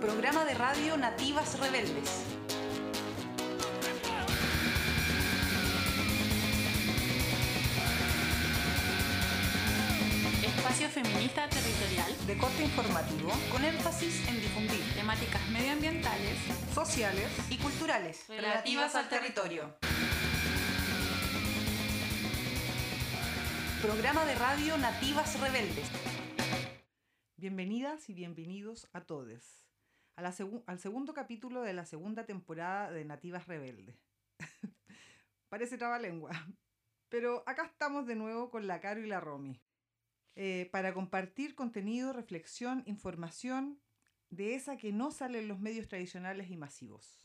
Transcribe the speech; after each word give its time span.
Programa 0.00 0.44
de 0.44 0.54
radio 0.54 0.96
Nativas 0.96 1.58
Rebeldes. 1.58 2.22
Espacio 10.44 10.88
feminista 10.88 11.48
territorial 11.48 12.12
De 12.28 12.38
corte 12.38 12.62
informativo 12.62 13.32
con 13.50 13.64
énfasis 13.64 14.28
en 14.28 14.40
difundir 14.40 14.84
temáticas 14.94 15.44
medioambientales 15.50 16.38
sociales 16.72 17.26
y 17.50 17.56
culturales 17.56 18.24
Relativas 18.28 18.94
al 18.94 19.08
territorio. 19.08 19.76
Programa 23.82 24.24
de 24.24 24.34
radio 24.36 24.78
Nativas 24.78 25.40
Rebeldes. 25.40 25.88
Bienvenidas 27.36 28.08
y 28.08 28.14
bienvenidos 28.14 28.86
a 28.92 29.00
todos 29.00 29.67
al 30.18 30.78
segundo 30.80 31.14
capítulo 31.14 31.62
de 31.62 31.72
la 31.72 31.84
segunda 31.84 32.26
temporada 32.26 32.90
de 32.90 33.04
Nativas 33.04 33.46
Rebeldes. 33.46 33.96
Parece 35.48 35.78
trabalengua, 35.78 36.32
pero 37.08 37.44
acá 37.46 37.66
estamos 37.66 38.06
de 38.06 38.16
nuevo 38.16 38.50
con 38.50 38.66
la 38.66 38.80
Caro 38.80 39.00
y 39.00 39.06
la 39.06 39.20
Romy 39.20 39.60
eh, 40.34 40.68
para 40.72 40.92
compartir 40.92 41.54
contenido, 41.54 42.12
reflexión, 42.12 42.82
información 42.86 43.80
de 44.30 44.54
esa 44.56 44.76
que 44.76 44.92
no 44.92 45.12
sale 45.12 45.38
en 45.38 45.48
los 45.48 45.60
medios 45.60 45.88
tradicionales 45.88 46.50
y 46.50 46.56
masivos. 46.56 47.20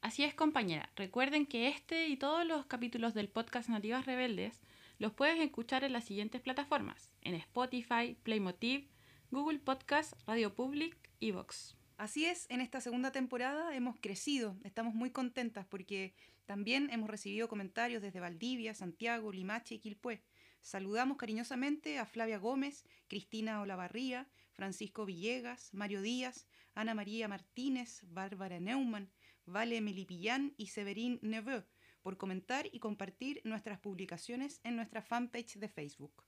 Así 0.00 0.24
es, 0.24 0.34
compañera. 0.34 0.90
Recuerden 0.96 1.46
que 1.46 1.68
este 1.68 2.08
y 2.08 2.16
todos 2.16 2.44
los 2.44 2.66
capítulos 2.66 3.14
del 3.14 3.28
podcast 3.28 3.68
Nativas 3.68 4.06
Rebeldes 4.06 4.60
los 4.98 5.12
puedes 5.12 5.38
escuchar 5.38 5.84
en 5.84 5.92
las 5.92 6.04
siguientes 6.04 6.40
plataformas: 6.40 7.12
en 7.20 7.34
Spotify, 7.34 8.16
Playmotiv, 8.22 8.88
Google 9.32 9.60
Podcast, 9.60 10.14
Radio 10.26 10.56
Public 10.56 10.96
y 11.20 11.30
Vox. 11.30 11.76
Así 11.96 12.24
es, 12.24 12.46
en 12.50 12.60
esta 12.60 12.80
segunda 12.80 13.12
temporada 13.12 13.76
hemos 13.76 13.94
crecido, 14.00 14.58
estamos 14.64 14.92
muy 14.92 15.12
contentas 15.12 15.66
porque 15.66 16.16
también 16.46 16.90
hemos 16.90 17.08
recibido 17.08 17.46
comentarios 17.46 18.02
desde 18.02 18.18
Valdivia, 18.18 18.74
Santiago, 18.74 19.30
Limache 19.30 19.76
y 19.76 19.78
Quilpué. 19.78 20.24
Saludamos 20.62 21.16
cariñosamente 21.16 22.00
a 22.00 22.06
Flavia 22.06 22.38
Gómez, 22.38 22.84
Cristina 23.06 23.60
Olavarría, 23.60 24.28
Francisco 24.50 25.06
Villegas, 25.06 25.72
Mario 25.74 26.02
Díaz, 26.02 26.48
Ana 26.74 26.94
María 26.94 27.28
Martínez, 27.28 28.02
Bárbara 28.08 28.58
Neumann, 28.58 29.12
Vale 29.46 29.80
Melipillán 29.80 30.54
y 30.56 30.66
Severín 30.66 31.20
Neveu 31.22 31.62
por 32.02 32.16
comentar 32.16 32.66
y 32.72 32.80
compartir 32.80 33.42
nuestras 33.44 33.78
publicaciones 33.78 34.60
en 34.64 34.74
nuestra 34.74 35.02
fanpage 35.02 35.54
de 35.58 35.68
Facebook. 35.68 36.24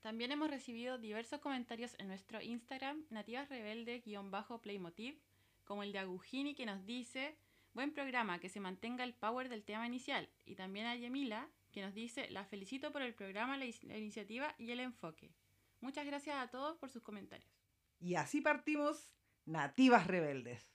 También 0.00 0.32
hemos 0.32 0.50
recibido 0.50 0.96
diversos 0.96 1.40
comentarios 1.40 1.94
en 1.98 2.08
nuestro 2.08 2.40
Instagram, 2.40 3.04
Nativas 3.10 3.50
Rebeldes-Playmotiv, 3.50 5.18
como 5.64 5.82
el 5.82 5.92
de 5.92 5.98
Agujini 5.98 6.54
que 6.54 6.64
nos 6.64 6.86
dice, 6.86 7.36
buen 7.74 7.92
programa, 7.92 8.38
que 8.38 8.48
se 8.48 8.60
mantenga 8.60 9.04
el 9.04 9.12
power 9.12 9.50
del 9.50 9.62
tema 9.62 9.86
inicial. 9.86 10.30
Y 10.46 10.54
también 10.54 10.86
a 10.86 10.96
Yemila, 10.96 11.50
que 11.70 11.82
nos 11.82 11.94
dice, 11.94 12.30
la 12.30 12.44
felicito 12.46 12.92
por 12.92 13.02
el 13.02 13.14
programa, 13.14 13.58
la, 13.58 13.66
la 13.82 13.98
iniciativa 13.98 14.54
y 14.58 14.70
el 14.70 14.80
enfoque. 14.80 15.34
Muchas 15.80 16.06
gracias 16.06 16.36
a 16.36 16.48
todos 16.48 16.78
por 16.78 16.90
sus 16.90 17.02
comentarios. 17.02 17.50
Y 17.98 18.14
así 18.14 18.40
partimos 18.40 19.14
Nativas 19.44 20.06
Rebeldes. 20.06 20.66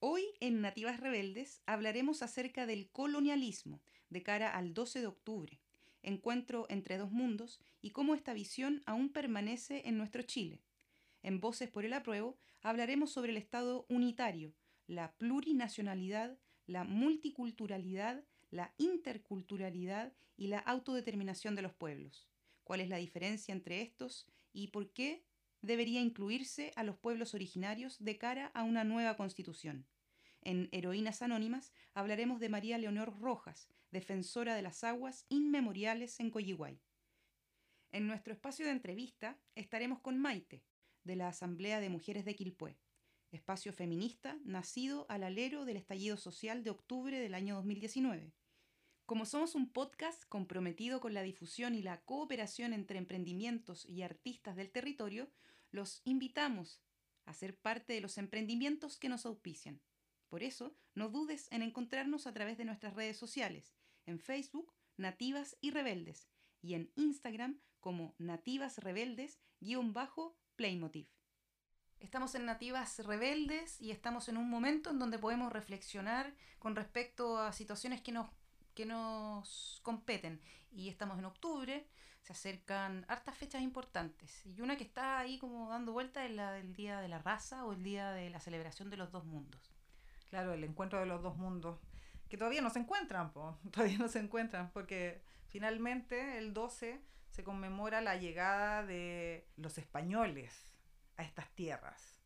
Hoy 0.00 0.24
en 0.40 0.60
Nativas 0.60 0.98
Rebeldes 0.98 1.62
hablaremos 1.64 2.22
acerca 2.22 2.66
del 2.66 2.90
colonialismo 2.90 3.80
de 4.10 4.22
cara 4.22 4.50
al 4.50 4.74
12 4.74 5.00
de 5.00 5.06
octubre, 5.06 5.60
encuentro 6.04 6.66
entre 6.68 6.98
dos 6.98 7.10
mundos 7.10 7.60
y 7.82 7.90
cómo 7.90 8.14
esta 8.14 8.32
visión 8.32 8.82
aún 8.86 9.10
permanece 9.10 9.82
en 9.86 9.98
nuestro 9.98 10.22
Chile. 10.22 10.62
En 11.22 11.40
Voces 11.40 11.70
por 11.70 11.84
el 11.84 11.92
Apruebo 11.92 12.38
hablaremos 12.62 13.10
sobre 13.10 13.32
el 13.32 13.38
Estado 13.38 13.86
unitario, 13.88 14.54
la 14.86 15.12
plurinacionalidad, 15.16 16.38
la 16.66 16.84
multiculturalidad, 16.84 18.24
la 18.50 18.74
interculturalidad 18.78 20.12
y 20.36 20.48
la 20.48 20.58
autodeterminación 20.58 21.54
de 21.54 21.62
los 21.62 21.74
pueblos. 21.74 22.28
¿Cuál 22.62 22.80
es 22.80 22.88
la 22.88 22.96
diferencia 22.96 23.52
entre 23.52 23.82
estos 23.82 24.26
y 24.52 24.68
por 24.68 24.92
qué 24.92 25.24
debería 25.62 26.00
incluirse 26.00 26.72
a 26.76 26.84
los 26.84 26.96
pueblos 26.96 27.34
originarios 27.34 28.02
de 28.02 28.18
cara 28.18 28.46
a 28.54 28.62
una 28.62 28.84
nueva 28.84 29.16
constitución? 29.16 29.86
En 30.42 30.68
Heroínas 30.72 31.22
Anónimas 31.22 31.72
hablaremos 31.94 32.38
de 32.38 32.50
María 32.50 32.76
Leonor 32.76 33.18
Rojas, 33.18 33.68
defensora 33.94 34.56
de 34.56 34.62
las 34.62 34.82
aguas 34.82 35.24
inmemoriales 35.28 36.18
en 36.18 36.30
Coyihuay. 36.30 36.82
En 37.92 38.08
nuestro 38.08 38.34
espacio 38.34 38.66
de 38.66 38.72
entrevista 38.72 39.38
estaremos 39.54 40.00
con 40.00 40.18
Maite, 40.18 40.64
de 41.04 41.14
la 41.14 41.28
Asamblea 41.28 41.78
de 41.78 41.90
Mujeres 41.90 42.24
de 42.24 42.34
Quilpué, 42.34 42.76
espacio 43.30 43.72
feminista 43.72 44.36
nacido 44.44 45.06
al 45.08 45.22
alero 45.22 45.64
del 45.64 45.76
estallido 45.76 46.16
social 46.16 46.64
de 46.64 46.70
octubre 46.70 47.20
del 47.20 47.34
año 47.34 47.54
2019. 47.54 48.34
Como 49.06 49.26
somos 49.26 49.54
un 49.54 49.70
podcast 49.70 50.24
comprometido 50.28 51.00
con 51.00 51.14
la 51.14 51.22
difusión 51.22 51.76
y 51.76 51.82
la 51.82 52.00
cooperación 52.02 52.72
entre 52.72 52.98
emprendimientos 52.98 53.86
y 53.86 54.02
artistas 54.02 54.56
del 54.56 54.72
territorio, 54.72 55.30
los 55.70 56.02
invitamos 56.04 56.82
a 57.26 57.32
ser 57.32 57.56
parte 57.56 57.92
de 57.92 58.00
los 58.00 58.18
emprendimientos 58.18 58.98
que 58.98 59.08
nos 59.08 59.24
auspician. 59.24 59.80
Por 60.28 60.42
eso, 60.42 60.74
no 60.96 61.10
dudes 61.10 61.46
en 61.52 61.62
encontrarnos 61.62 62.26
a 62.26 62.32
través 62.32 62.58
de 62.58 62.64
nuestras 62.64 62.94
redes 62.94 63.16
sociales, 63.16 63.76
en 64.06 64.18
Facebook, 64.18 64.72
Nativas 64.96 65.56
y 65.60 65.70
Rebeldes, 65.70 66.28
y 66.60 66.74
en 66.74 66.90
Instagram 66.96 67.60
como 67.80 68.14
Nativas 68.18 68.78
Rebeldes-Playmotiv. 68.78 71.08
Estamos 72.00 72.34
en 72.34 72.44
Nativas 72.44 72.98
Rebeldes 73.04 73.80
y 73.80 73.90
estamos 73.90 74.28
en 74.28 74.36
un 74.36 74.50
momento 74.50 74.90
en 74.90 74.98
donde 74.98 75.18
podemos 75.18 75.52
reflexionar 75.52 76.34
con 76.58 76.76
respecto 76.76 77.38
a 77.38 77.52
situaciones 77.52 78.02
que 78.02 78.12
nos, 78.12 78.28
que 78.74 78.84
nos 78.84 79.80
competen. 79.82 80.40
Y 80.70 80.88
estamos 80.88 81.18
en 81.18 81.24
octubre, 81.24 81.88
se 82.20 82.32
acercan 82.32 83.06
hartas 83.08 83.38
fechas 83.38 83.62
importantes. 83.62 84.44
Y 84.44 84.60
una 84.60 84.76
que 84.76 84.84
está 84.84 85.18
ahí 85.18 85.38
como 85.38 85.68
dando 85.68 85.92
vuelta 85.92 86.26
es 86.26 86.32
la 86.32 86.52
del 86.52 86.74
Día 86.74 87.00
de 87.00 87.08
la 87.08 87.20
Raza 87.20 87.64
o 87.64 87.72
el 87.72 87.82
Día 87.82 88.10
de 88.10 88.30
la 88.30 88.40
Celebración 88.40 88.90
de 88.90 88.96
los 88.96 89.10
Dos 89.10 89.24
Mundos. 89.24 89.72
Claro, 90.28 90.52
el 90.52 90.64
encuentro 90.64 90.98
de 90.98 91.06
los 91.06 91.22
dos 91.22 91.36
mundos, 91.36 91.78
que 92.34 92.38
todavía 92.38 92.62
no 92.62 92.70
se 92.70 92.80
encuentran, 92.80 93.32
po, 93.32 93.56
todavía 93.70 93.96
no 93.96 94.08
se 94.08 94.18
encuentran, 94.18 94.72
porque 94.72 95.22
finalmente 95.46 96.36
el 96.38 96.52
12 96.52 97.00
se 97.30 97.44
conmemora 97.44 98.00
la 98.00 98.16
llegada 98.16 98.84
de 98.84 99.46
los 99.56 99.78
españoles 99.78 100.52
a 101.16 101.22
estas 101.22 101.48
tierras. 101.54 102.18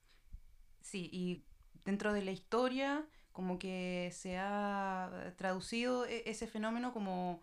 Sí, 0.81 1.11
y 1.13 1.45
dentro 1.85 2.15
de 2.15 2.23
la 2.23 2.31
historia 2.31 3.07
como 3.33 3.59
que 3.59 4.11
se 4.15 4.39
ha 4.39 5.35
traducido 5.37 6.07
e- 6.07 6.23
ese 6.25 6.47
fenómeno 6.47 6.95
como 6.95 7.43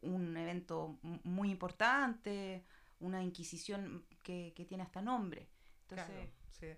un 0.00 0.34
evento 0.34 0.98
muy 1.02 1.50
importante, 1.50 2.64
una 3.00 3.22
inquisición 3.22 4.06
que, 4.22 4.54
que 4.56 4.64
tiene 4.64 4.82
hasta 4.82 5.02
nombre. 5.02 5.46
Entonces, 5.82 6.06
Claro, 6.06 6.30
sí. 6.58 6.68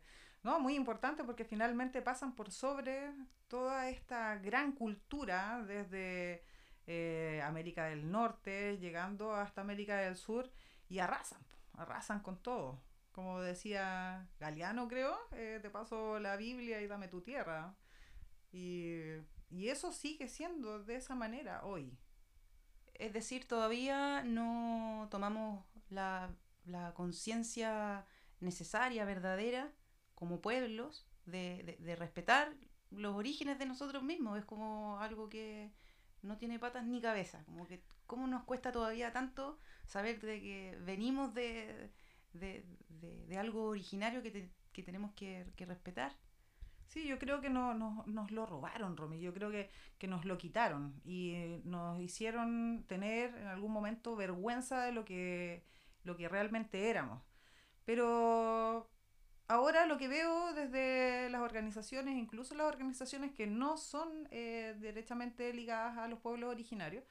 No, 0.43 0.59
muy 0.59 0.75
importante 0.75 1.25
porque 1.25 1.45
finalmente 1.45 2.01
pasan 2.03 2.35
por 2.35 2.51
sobre 2.51 3.13
toda 3.49 3.91
esta 3.91 4.37
gran 4.39 4.73
cultura 4.73 5.63
desde 5.67 6.43
eh, 6.87 7.43
América 7.45 7.85
del 7.87 8.11
Norte, 8.11 8.79
llegando 8.79 9.35
hasta 9.35 9.61
América 9.61 9.97
del 9.99 10.17
Sur 10.17 10.51
y 10.89 10.99
arrasan, 11.01 11.43
arrasan 11.75 12.21
con 12.21 12.39
todo. 12.43 12.83
Como 13.13 13.41
decía 13.41 14.29
Galeano, 14.39 14.89
creo, 14.89 15.19
eh, 15.33 15.59
te 15.61 15.69
paso 15.71 16.19
la 16.21 16.37
Biblia 16.37 16.81
y 16.81 16.87
dame 16.87 17.09
tu 17.09 17.21
tierra. 17.21 17.75
Y, 18.53 18.95
y 19.51 19.69
eso 19.69 19.93
sigue 19.93 20.29
siendo 20.29 20.83
de 20.85 20.97
esa 20.97 21.15
manera 21.15 21.65
hoy. 21.65 21.99
es 22.95 23.13
decir, 23.13 23.47
todavía 23.49 24.23
no 24.25 25.09
tomamos 25.11 25.65
la, 25.89 26.31
la 26.65 26.93
conciencia 26.95 28.07
necesaria, 28.41 29.05
verdadera, 29.05 29.73
como 30.21 30.43
pueblos, 30.43 31.07
de, 31.27 31.65
de- 31.65 31.79
de 31.85 31.97
respetar 31.97 32.55
los 32.93 33.17
orígenes 33.17 33.59
de 33.61 33.67
nosotros 33.67 34.05
mismos. 34.05 34.39
Es 34.39 34.47
como 34.47 35.01
algo 35.01 35.31
que 35.31 35.73
no 36.23 36.39
tiene 36.39 36.59
patas 36.61 36.87
ni 36.87 37.01
cabeza. 37.03 37.45
Como 37.47 37.67
que, 37.67 37.83
¿cómo 38.07 38.29
nos 38.29 38.45
cuesta 38.45 38.73
todavía 38.73 39.13
tanto 39.13 39.59
saber 39.87 40.21
de 40.23 40.41
que 40.43 40.79
venimos 40.83 41.35
de, 41.35 41.91
de, 42.35 42.65
de- 42.91 43.27
de 43.27 43.39
algo 43.39 43.65
originario 43.67 44.23
que, 44.23 44.51
que 44.73 44.83
tenemos 44.85 45.13
que, 45.15 45.47
que 45.57 45.67
respetar? 45.67 46.13
Sí, 46.89 47.07
yo 47.07 47.19
creo 47.19 47.41
que 47.41 47.51
no, 47.51 47.75
nos- 47.75 48.07
nos 48.07 48.31
lo 48.33 48.47
robaron, 48.47 48.97
Romy. 48.97 49.21
Yo 49.21 49.33
creo 49.33 49.51
que, 49.51 49.71
que 49.99 50.09
nos 50.09 50.25
lo 50.25 50.39
quitaron 50.39 51.01
y 51.05 51.33
eh, 51.35 51.63
nos 51.65 52.01
hicieron 52.01 52.85
tener 52.89 53.35
en 53.37 53.47
algún 53.47 53.73
momento 53.73 54.17
vergüenza 54.17 54.83
de 54.85 54.93
lo 54.93 55.05
que, 55.05 55.65
lo 56.05 56.17
que 56.17 56.29
realmente 56.29 56.91
éramos. 56.91 57.23
Pero 57.85 58.91
ahora 59.51 59.87
lo 59.87 59.99
que 59.99 60.07
veo 60.07 60.55
desde 60.55 61.29
las 61.29 61.41
organizaciones, 61.41 62.17
incluso 62.17 62.55
las 62.55 62.69
organizaciones 62.69 63.33
que 63.33 63.49
no 63.49 63.77
son 63.77 64.29
eh, 64.31 64.77
derechamente 64.79 65.53
ligadas 65.53 65.99
a 65.99 66.07
los 66.07 66.21
pueblos 66.21 66.51
originarios, 66.51 67.03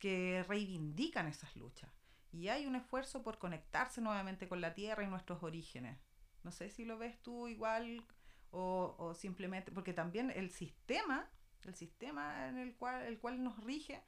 que 0.00 0.44
reivindican 0.48 1.28
esas 1.28 1.54
luchas. 1.54 1.88
Y 2.32 2.48
hay 2.48 2.66
un 2.66 2.74
esfuerzo 2.74 3.22
por 3.22 3.38
conectarse 3.38 4.00
nuevamente 4.00 4.48
con 4.48 4.60
la 4.60 4.74
tierra 4.74 5.04
y 5.04 5.06
nuestros 5.06 5.40
orígenes. 5.44 5.98
No 6.42 6.50
sé 6.50 6.68
si 6.68 6.84
lo 6.84 6.98
ves 6.98 7.22
tú 7.22 7.46
igual 7.46 8.04
o, 8.50 8.96
o 8.98 9.14
simplemente, 9.14 9.70
porque 9.70 9.92
también 9.92 10.32
el 10.34 10.50
sistema, 10.50 11.30
el 11.64 11.76
sistema 11.76 12.48
en 12.48 12.58
el 12.58 12.74
cual, 12.74 13.02
el 13.02 13.20
cual 13.20 13.40
nos 13.40 13.62
rige, 13.62 14.02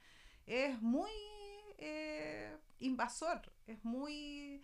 es 0.45 0.81
muy 0.81 1.11
eh, 1.77 2.57
invasor, 2.79 3.41
es 3.65 3.83
muy 3.85 4.61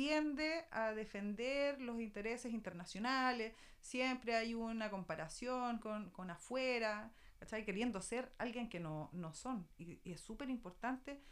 tiende 0.00 0.64
a 0.70 0.94
defender 0.94 1.78
los 1.78 2.00
intereses 2.00 2.54
internacionales, 2.54 3.52
siempre 3.82 4.34
hay 4.34 4.54
una 4.54 4.90
comparación 4.90 5.76
con, 5.76 6.08
con 6.08 6.30
afuera, 6.30 7.12
¿cachai? 7.38 7.66
Queriendo 7.66 8.00
ser 8.00 8.32
alguien 8.38 8.70
que 8.70 8.80
no, 8.80 9.10
no 9.12 9.34
son. 9.34 9.68
Y, 9.76 10.00
es 10.10 10.22
súper 10.22 10.48
importante 10.48 11.22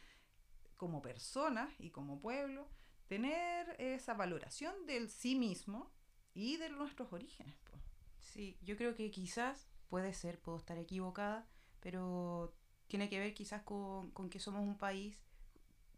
como 0.76 1.00
personas 1.00 1.70
y 1.78 1.88
como 1.88 2.20
pueblo 2.20 2.68
tener 3.06 3.74
esa 3.78 4.12
valoración 4.12 4.84
del 4.84 5.08
sí 5.08 5.34
mismo 5.34 5.90
y 6.34 6.58
de 6.58 6.68
nuestros 6.68 7.10
orígenes. 7.10 7.56
Sí, 8.18 8.58
yo 8.60 8.76
creo 8.76 8.94
que 8.94 9.10
quizás 9.10 9.66
puede 9.88 10.12
ser, 10.12 10.42
puedo 10.42 10.58
estar 10.58 10.76
equivocada, 10.76 11.48
pero 11.80 12.54
tiene 12.86 13.08
que 13.08 13.18
ver 13.18 13.32
quizás 13.32 13.62
con, 13.62 14.10
con 14.10 14.28
que 14.28 14.38
somos 14.40 14.60
un 14.60 14.76
país 14.76 15.18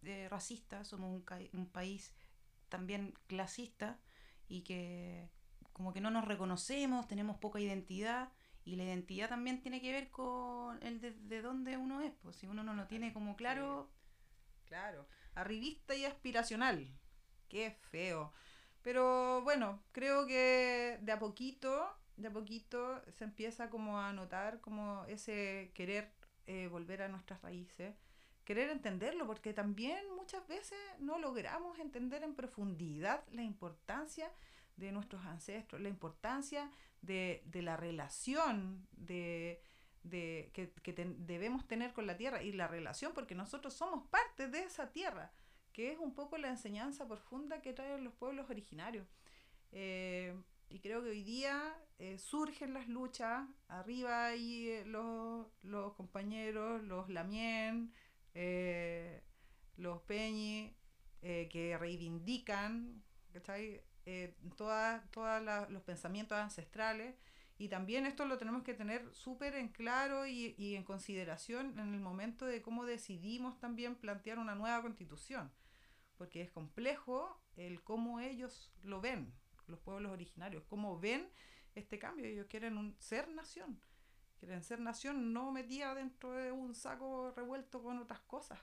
eh, 0.04 0.28
racista, 0.30 0.84
somos 0.84 1.10
un, 1.10 1.24
un 1.52 1.66
país 1.66 2.14
también 2.70 3.14
clasista 3.26 3.98
y 4.48 4.62
que 4.62 5.28
como 5.74 5.92
que 5.92 6.00
no 6.00 6.10
nos 6.10 6.26
reconocemos, 6.26 7.08
tenemos 7.08 7.36
poca 7.38 7.60
identidad 7.60 8.32
y 8.64 8.76
la 8.76 8.84
identidad 8.84 9.28
también 9.28 9.60
tiene 9.60 9.80
que 9.80 9.92
ver 9.92 10.10
con 10.10 10.82
el 10.82 11.00
de, 11.00 11.12
de 11.12 11.42
dónde 11.42 11.76
uno 11.76 12.00
es, 12.00 12.12
pues 12.22 12.36
si 12.36 12.46
uno 12.46 12.62
no 12.62 12.74
lo 12.74 12.86
tiene 12.86 13.12
como 13.12 13.36
claro, 13.36 13.90
Claro, 14.70 15.08
arribista 15.34 15.96
y 15.96 16.04
aspiracional. 16.04 16.88
Qué 17.48 17.72
feo. 17.90 18.32
Pero 18.82 19.42
bueno, 19.42 19.82
creo 19.90 20.28
que 20.28 20.98
de 21.02 21.10
a 21.10 21.18
poquito, 21.18 21.98
de 22.16 22.28
a 22.28 22.32
poquito 22.32 23.02
se 23.10 23.24
empieza 23.24 23.68
como 23.68 24.00
a 24.00 24.12
notar 24.12 24.60
como 24.60 25.04
ese 25.06 25.72
querer 25.74 26.12
eh, 26.46 26.68
volver 26.68 27.02
a 27.02 27.08
nuestras 27.08 27.42
raíces, 27.42 27.96
querer 28.50 28.70
entenderlo, 28.70 29.26
porque 29.28 29.52
también 29.52 30.02
muchas 30.16 30.42
veces 30.48 30.78
no 30.98 31.20
logramos 31.20 31.78
entender 31.78 32.24
en 32.24 32.34
profundidad 32.34 33.22
la 33.30 33.44
importancia 33.44 34.28
de 34.76 34.90
nuestros 34.90 35.24
ancestros, 35.24 35.80
la 35.80 35.88
importancia 35.88 36.68
de, 37.00 37.44
de 37.46 37.62
la 37.62 37.76
relación 37.76 38.88
de, 38.90 39.62
de, 40.02 40.50
que, 40.52 40.72
que 40.84 40.92
ten- 40.92 41.24
debemos 41.26 41.68
tener 41.68 41.92
con 41.92 42.08
la 42.08 42.16
tierra 42.16 42.42
y 42.42 42.50
la 42.50 42.66
relación 42.66 43.12
porque 43.14 43.36
nosotros 43.36 43.72
somos 43.74 44.08
parte 44.08 44.48
de 44.48 44.64
esa 44.64 44.90
tierra, 44.90 45.30
que 45.72 45.92
es 45.92 45.98
un 46.00 46.12
poco 46.12 46.36
la 46.36 46.48
enseñanza 46.48 47.06
profunda 47.06 47.62
que 47.62 47.72
traen 47.72 48.02
los 48.02 48.14
pueblos 48.14 48.50
originarios. 48.50 49.06
Eh, 49.70 50.34
y 50.68 50.80
creo 50.80 51.02
que 51.04 51.10
hoy 51.10 51.22
día 51.22 51.54
eh, 51.98 52.18
surgen 52.18 52.74
las 52.74 52.88
luchas, 52.88 53.48
arriba 53.68 54.26
hay 54.26 54.70
eh, 54.70 54.84
los, 54.86 55.46
los 55.62 55.94
compañeros, 55.94 56.82
los 56.82 57.08
Lamien, 57.08 57.92
eh, 58.34 59.22
los 59.76 60.00
Peñi, 60.02 60.74
eh, 61.22 61.48
que 61.50 61.76
reivindican. 61.78 63.02
Eh, 64.06 64.34
todas 64.56 65.42
la- 65.42 65.68
los 65.68 65.82
pensamientos 65.82 66.36
ancestrales 66.38 67.14
y 67.58 67.68
también 67.68 68.06
esto 68.06 68.24
lo 68.24 68.38
tenemos 68.38 68.62
que 68.62 68.74
tener 68.74 69.12
súper 69.14 69.54
en 69.54 69.68
claro 69.68 70.26
y, 70.26 70.54
y 70.58 70.74
en 70.74 70.84
consideración 70.84 71.78
en 71.78 71.94
el 71.94 72.00
momento 72.00 72.46
de 72.46 72.62
cómo 72.62 72.86
decidimos 72.86 73.58
también 73.60 73.94
plantear 73.96 74.38
una 74.38 74.54
nueva 74.54 74.80
constitución, 74.82 75.52
porque 76.16 76.40
es 76.42 76.50
complejo 76.50 77.40
el 77.56 77.82
cómo 77.82 78.20
ellos 78.20 78.72
lo 78.82 79.00
ven, 79.00 79.32
los 79.66 79.78
pueblos 79.80 80.12
originarios, 80.12 80.64
cómo 80.68 80.98
ven 80.98 81.28
este 81.74 81.98
cambio. 81.98 82.26
Ellos 82.26 82.46
quieren 82.48 82.78
un, 82.78 82.96
ser 82.98 83.28
nación, 83.28 83.78
quieren 84.40 84.64
ser 84.64 84.80
nación 84.80 85.32
no 85.32 85.52
metida 85.52 85.94
dentro 85.94 86.32
de 86.32 86.50
un 86.52 86.74
saco 86.74 87.30
revuelto 87.36 87.82
con 87.82 87.98
otras 87.98 88.20
cosas. 88.22 88.58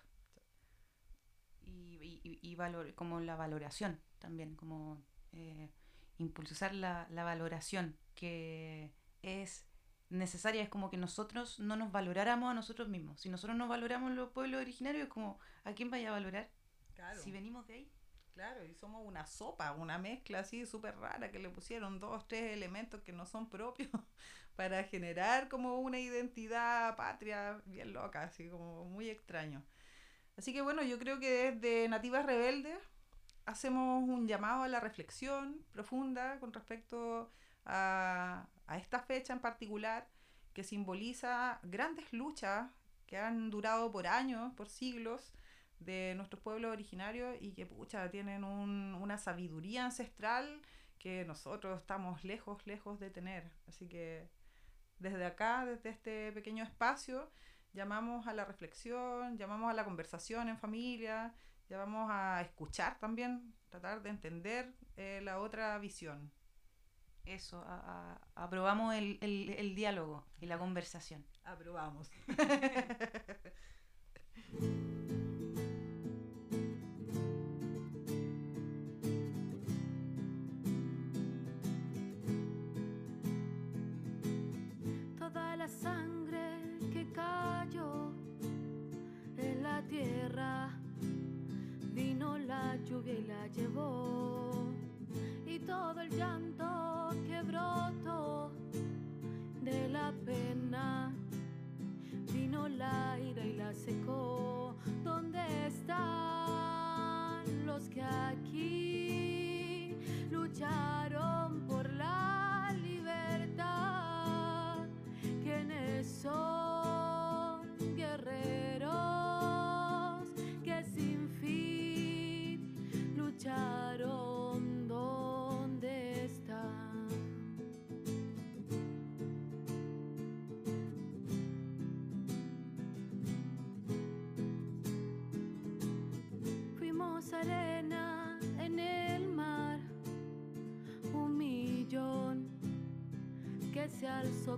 y, 1.62 2.20
y- 2.24 2.40
y- 2.42 2.56
valor, 2.56 2.94
como 2.96 3.20
la 3.20 3.36
valoración 3.36 4.00
también, 4.20 4.56
como 4.56 5.04
eh, 5.34 5.70
impulsar 6.18 6.74
la, 6.74 7.08
la 7.12 7.24
valoración 7.24 7.98
que 8.16 8.94
es 9.22 9.68
necesaria, 10.10 10.64
es 10.64 10.70
como 10.70 10.90
que 10.90 10.98
nosotros 10.98 11.60
no 11.60 11.76
nos 11.76 11.92
valoráramos 11.92 12.50
a 12.50 12.54
nosotros 12.54 12.88
mismos. 12.88 13.20
Si 13.22 13.30
nosotros 13.30 13.58
no 13.58 13.68
valoramos 13.68 14.12
los 14.14 14.30
pueblos 14.32 14.62
originarios, 14.62 15.04
es 15.04 15.10
como, 15.10 15.40
¿a 15.66 15.74
quién 15.74 15.90
vaya 15.92 16.10
a 16.10 16.14
valorar? 16.14 16.50
Claro. 16.96 17.22
Si 17.22 17.32
venimos 17.32 17.68
de 17.68 17.74
ahí. 17.74 17.92
Claro, 18.38 18.64
y 18.64 18.76
somos 18.76 19.04
una 19.04 19.26
sopa, 19.26 19.72
una 19.72 19.98
mezcla 19.98 20.42
así 20.42 20.68
súper 20.68 20.96
rara 21.00 21.32
que 21.32 21.40
le 21.40 21.50
pusieron 21.50 22.00
dos, 22.00 22.28
tres 22.28 22.54
elementos 22.54 23.02
que 23.02 23.12
no 23.12 23.26
son 23.26 23.50
propios 23.50 23.90
para 24.56 24.84
generar 24.84 25.50
como 25.50 25.80
una 25.80 25.98
identidad 25.98 26.96
patria 26.96 27.60
bien 27.66 27.94
loca, 27.94 28.22
así 28.22 28.48
como 28.48 28.86
muy 28.86 29.10
extraño. 29.10 29.64
Así 30.38 30.54
que 30.54 30.62
bueno, 30.62 30.84
yo 30.84 31.00
creo 31.00 31.20
que 31.20 31.52
desde 31.52 31.90
Nativas 31.90 32.28
Rebeldes 32.28 32.78
hacemos 33.48 34.04
un 34.08 34.28
llamado 34.28 34.62
a 34.62 34.68
la 34.68 34.80
reflexión 34.82 35.66
profunda 35.72 36.40
con 36.40 36.54
respecto 36.54 37.32
a, 37.66 38.46
a 38.68 38.78
esta 38.78 39.00
fecha 39.00 39.34
en 39.34 39.40
particular 39.40 40.08
que 40.54 40.64
simboliza 40.64 41.60
grandes 41.64 42.14
luchas 42.14 42.70
que 43.08 43.18
han 43.18 43.50
durado 43.50 43.92
por 43.92 44.06
años, 44.06 44.54
por 44.54 44.70
siglos, 44.70 45.32
de 45.80 46.14
nuestros 46.16 46.42
pueblos 46.42 46.72
originarios 46.72 47.36
y 47.40 47.54
que, 47.54 47.66
pucha, 47.66 48.10
tienen 48.10 48.44
un- 48.44 48.96
una 48.96 49.18
sabiduría 49.18 49.86
ancestral 49.86 50.62
que 51.00 51.24
nosotros 51.26 51.80
estamos 51.80 52.24
lejos, 52.24 52.66
lejos 52.66 53.00
de 53.00 53.10
tener. 53.12 53.52
Así 53.68 53.88
que 53.88 54.30
desde 55.00 55.26
acá, 55.26 55.66
desde 55.66 55.90
este 55.90 56.32
pequeño 56.32 56.64
espacio, 56.64 57.32
llamamos 57.74 58.28
a 58.28 58.34
la 58.34 58.46
reflexión, 58.46 59.38
llamamos 59.38 59.70
a 59.70 59.74
la 59.74 59.86
conversación 59.86 60.50
en 60.50 60.58
familia, 60.58 61.34
llamamos 61.70 62.10
a 62.12 62.42
escuchar 62.42 62.98
también, 63.00 63.54
tratar 63.70 64.02
de 64.02 64.10
entender 64.10 64.74
eh, 64.96 65.22
la 65.24 65.40
otra 65.40 65.78
visión. 65.78 66.32
Eso, 67.26 67.62
a- 67.68 68.20
a- 68.36 68.44
aprobamos 68.46 68.96
el, 68.96 69.20
el- 69.22 69.50
el 69.52 69.76
diálogo 69.76 70.26
y 70.40 70.48
la 70.48 70.58
conversación. 70.58 71.24
Aprobamos. 71.44 72.10
la 85.68 85.74
sangre 85.74 86.80
que 86.94 87.06
cayó 87.12 88.14
en 89.38 89.64
la 89.64 89.82
tierra, 89.82 90.70
vino 91.94 92.38
la 92.38 92.78
lluvia 92.86 93.14
y 93.14 93.24
la 93.24 93.48
llevó, 93.48 94.70
y 95.46 95.60
todo 95.60 96.00
el 96.00 96.10
llanto 96.12 97.10
que 97.28 97.42
brotó 97.42 98.52
de 99.62 99.90
la 99.90 100.14
pena, 100.26 101.14
vino 102.32 102.70
la 102.70 103.20
ira 103.20 103.46
y 103.46 103.58
la 103.58 103.74
secó. 103.74 104.78
¿Dónde 105.04 105.68
están 105.68 107.44
los 107.66 107.90
que 107.90 108.02
aquí 108.02 109.98
lucharon 110.32 110.87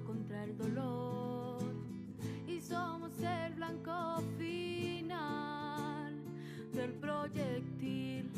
contra 0.06 0.44
el 0.46 0.58
dolor 0.58 1.60
y 2.48 2.62
somos 2.62 3.12
el 3.20 3.54
blanco 3.56 4.24
final 4.38 6.14
del 6.74 6.94
proyectil 6.94 8.32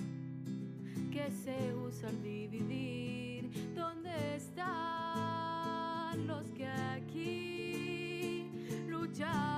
que 1.12 1.30
se 1.32 1.75
usa 1.75 2.10
al 2.10 2.24
dividir. 2.24 3.51
¿Dónde 3.75 4.36
están 4.36 6.25
los 6.25 6.50
que 6.51 6.66
aquí 6.68 8.50
lucharon 8.88 9.50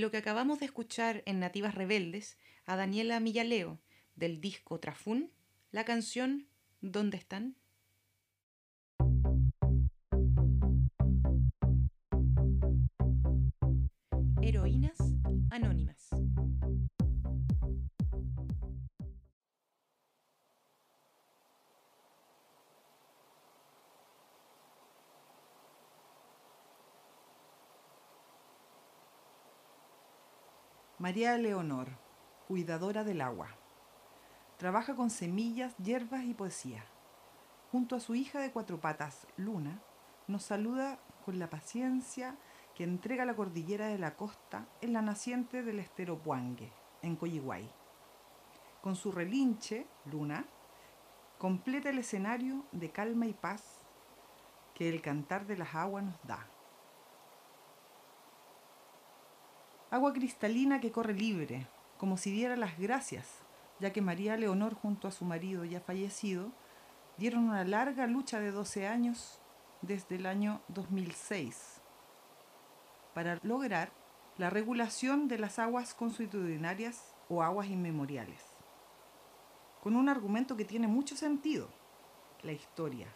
lo 0.00 0.10
que 0.10 0.16
acabamos 0.16 0.60
de 0.60 0.66
escuchar 0.66 1.22
en 1.26 1.40
Nativas 1.40 1.74
Rebeldes, 1.74 2.38
a 2.66 2.76
Daniela 2.76 3.20
Millaleo, 3.20 3.80
del 4.16 4.40
disco 4.40 4.80
Trafún, 4.80 5.32
la 5.70 5.84
canción 5.84 6.48
¿Dónde 6.80 7.18
están? 7.18 7.56
María 31.00 31.38
Leonor, 31.38 31.88
cuidadora 32.46 33.04
del 33.04 33.22
agua. 33.22 33.48
Trabaja 34.58 34.94
con 34.94 35.08
semillas, 35.08 35.74
hierbas 35.78 36.24
y 36.24 36.34
poesía. 36.34 36.84
Junto 37.72 37.96
a 37.96 38.00
su 38.00 38.14
hija 38.14 38.38
de 38.38 38.52
cuatro 38.52 38.82
patas, 38.82 39.26
Luna, 39.38 39.80
nos 40.28 40.42
saluda 40.42 40.98
con 41.24 41.38
la 41.38 41.48
paciencia 41.48 42.36
que 42.74 42.84
entrega 42.84 43.24
la 43.24 43.34
cordillera 43.34 43.86
de 43.86 43.96
la 43.96 44.14
costa 44.14 44.66
en 44.82 44.92
la 44.92 45.00
naciente 45.00 45.62
del 45.62 45.78
estero 45.78 46.18
Puangue, 46.18 46.70
en 47.00 47.16
Coyihuay. 47.16 47.66
Con 48.82 48.94
su 48.94 49.10
relinche, 49.10 49.86
Luna, 50.04 50.44
completa 51.38 51.88
el 51.88 51.96
escenario 51.96 52.66
de 52.72 52.90
calma 52.90 53.24
y 53.24 53.32
paz 53.32 53.86
que 54.74 54.90
el 54.90 55.00
cantar 55.00 55.46
de 55.46 55.56
las 55.56 55.74
aguas 55.74 56.04
nos 56.04 56.22
da. 56.24 56.46
Agua 59.90 60.12
cristalina 60.12 60.80
que 60.80 60.92
corre 60.92 61.14
libre, 61.14 61.66
como 61.98 62.16
si 62.16 62.30
diera 62.30 62.54
las 62.54 62.78
gracias, 62.78 63.26
ya 63.80 63.92
que 63.92 64.00
María 64.00 64.36
Leonor 64.36 64.74
junto 64.74 65.08
a 65.08 65.10
su 65.10 65.24
marido 65.24 65.64
ya 65.64 65.80
fallecido 65.80 66.52
dieron 67.16 67.48
una 67.48 67.64
larga 67.64 68.06
lucha 68.06 68.38
de 68.38 68.52
12 68.52 68.86
años 68.86 69.40
desde 69.82 70.14
el 70.14 70.26
año 70.26 70.60
2006 70.68 71.80
para 73.14 73.40
lograr 73.42 73.90
la 74.38 74.48
regulación 74.48 75.26
de 75.26 75.38
las 75.38 75.58
aguas 75.58 75.92
consuetudinarias 75.92 77.16
o 77.28 77.42
aguas 77.42 77.66
inmemoriales. 77.66 78.40
Con 79.82 79.96
un 79.96 80.08
argumento 80.08 80.56
que 80.56 80.64
tiene 80.64 80.86
mucho 80.86 81.16
sentido, 81.16 81.68
la 82.42 82.52
historia, 82.52 83.08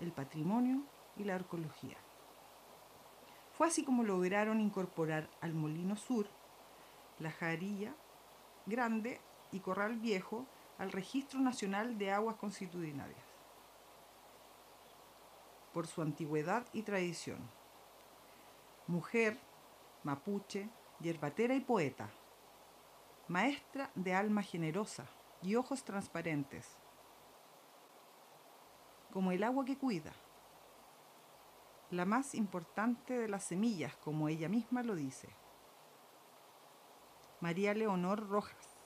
el 0.00 0.10
patrimonio 0.10 0.82
y 1.16 1.22
la 1.22 1.36
arqueología. 1.36 1.96
Fue 3.56 3.66
así 3.66 3.84
como 3.84 4.02
lograron 4.02 4.60
incorporar 4.60 5.30
al 5.40 5.54
Molino 5.54 5.96
Sur, 5.96 6.26
la 7.18 7.30
Jarilla 7.30 7.94
Grande 8.66 9.18
y 9.50 9.60
Corral 9.60 9.96
Viejo 9.96 10.44
al 10.76 10.92
Registro 10.92 11.40
Nacional 11.40 11.96
de 11.96 12.12
Aguas 12.12 12.36
Constitucionales 12.36 13.16
por 15.72 15.86
su 15.86 16.02
antigüedad 16.02 16.66
y 16.72 16.82
tradición. 16.82 17.38
Mujer, 18.86 19.38
mapuche, 20.04 20.68
yerbatera 21.00 21.54
y 21.54 21.60
poeta, 21.60 22.08
maestra 23.28 23.90
de 23.94 24.14
alma 24.14 24.42
generosa 24.42 25.06
y 25.42 25.54
ojos 25.54 25.84
transparentes, 25.84 26.66
como 29.12 29.32
el 29.32 29.42
agua 29.42 29.64
que 29.64 29.76
cuida 29.76 30.12
la 31.90 32.04
más 32.04 32.34
importante 32.34 33.18
de 33.18 33.28
las 33.28 33.44
semillas, 33.44 33.96
como 33.96 34.28
ella 34.28 34.48
misma 34.48 34.82
lo 34.82 34.94
dice. 34.94 35.28
María 37.40 37.74
Leonor 37.74 38.28
Rojas, 38.28 38.78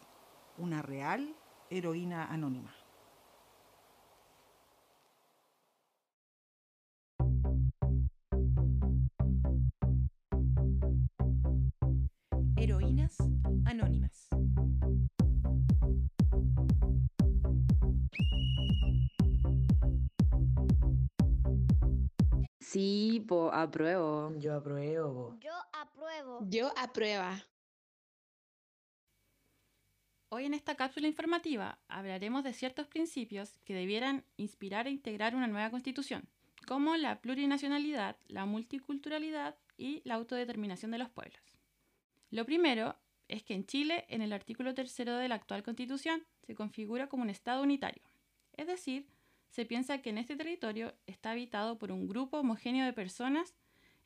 una 0.59 0.83
real 0.83 1.35
heroína 1.71 2.27
anónima. 2.27 2.75
Apruebo. 23.53 24.33
Yo 24.39 24.55
apruebo. 24.55 25.37
Yo 25.41 25.53
apruebo. 25.73 26.41
Yo 26.49 26.73
aprueba. 26.77 27.43
Hoy 30.33 30.45
en 30.45 30.55
esta 30.55 30.77
cápsula 30.77 31.09
informativa 31.09 31.81
hablaremos 31.89 32.45
de 32.45 32.53
ciertos 32.53 32.87
principios 32.87 33.59
que 33.65 33.75
debieran 33.75 34.25
inspirar 34.37 34.87
e 34.87 34.91
integrar 34.91 35.35
una 35.35 35.49
nueva 35.49 35.71
constitución, 35.71 36.29
como 36.69 36.97
la 36.97 37.21
plurinacionalidad, 37.21 38.17
la 38.29 38.47
multiculturalidad 38.47 39.57
y 39.77 40.03
la 40.05 40.15
autodeterminación 40.15 40.93
de 40.93 40.99
los 40.99 41.11
pueblos. 41.11 41.41
Lo 42.31 42.45
primero 42.45 42.95
es 43.27 43.43
que 43.43 43.55
en 43.55 43.67
Chile, 43.67 44.05
en 44.09 44.23
el 44.23 44.33
artículo 44.33 44.73
tercero 44.73 45.17
de 45.17 45.27
la 45.27 45.35
actual 45.35 45.65
constitución, 45.65 46.25
se 46.47 46.55
configura 46.55 47.09
como 47.09 47.25
un 47.25 47.31
Estado 47.31 47.63
unitario, 47.63 48.03
es 48.57 48.69
decir, 48.69 49.09
se 49.51 49.67
piensa 49.67 49.99
que 49.99 50.11
en 50.11 50.19
este 50.19 50.37
territorio 50.37 50.95
está 51.07 51.33
habitado 51.33 51.79
por 51.79 51.93
un 51.93 52.07
grupo 52.07 52.39
homogéneo 52.39 52.87
de 52.87 52.93
personas 52.93 53.55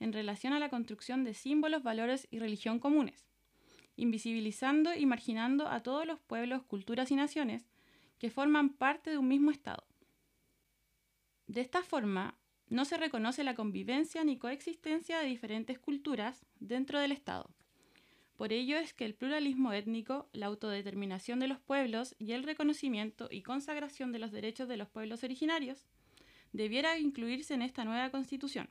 en 0.01 0.13
relación 0.13 0.53
a 0.53 0.59
la 0.59 0.71
construcción 0.71 1.23
de 1.23 1.35
símbolos, 1.35 1.83
valores 1.83 2.27
y 2.31 2.39
religión 2.39 2.79
comunes, 2.79 3.27
invisibilizando 3.97 4.95
y 4.95 5.07
marginando 5.07 5.69
a 5.69 5.83
todos 5.83 6.07
los 6.07 6.19
pueblos, 6.21 6.63
culturas 6.65 7.11
y 7.11 7.17
naciones 7.17 7.69
que 8.19 8.31
forman 8.31 8.71
parte 8.71 9.11
de 9.11 9.19
un 9.19 9.29
mismo 9.29 9.51
Estado. 9.51 9.87
De 11.47 11.61
esta 11.61 11.83
forma, 11.83 12.39
no 12.69 12.87
se 12.87 12.97
reconoce 12.97 13.45
la 13.45 13.55
convivencia 13.55 14.25
ni 14.25 14.39
coexistencia 14.39 15.19
de 15.19 15.27
diferentes 15.27 15.79
culturas 15.79 16.47
dentro 16.59 16.99
del 16.99 17.13
Estado. 17.13 17.51
Por 18.37 18.53
ello 18.53 18.76
es 18.76 18.93
que 18.93 19.05
el 19.05 19.14
pluralismo 19.14 19.73
étnico, 19.73 20.29
la 20.33 20.47
autodeterminación 20.47 21.38
de 21.38 21.47
los 21.47 21.61
pueblos 21.61 22.17
y 22.19 22.33
el 22.33 22.43
reconocimiento 22.43 23.29
y 23.31 23.43
consagración 23.43 24.11
de 24.11 24.19
los 24.19 24.33
derechos 24.33 24.69
de 24.69 24.76
los 24.76 24.88
pueblos 24.88 25.23
originarios 25.23 25.85
debiera 26.53 26.99
incluirse 26.99 27.55
en 27.55 27.62
esta 27.62 27.85
nueva 27.85 28.11
constitución, 28.11 28.71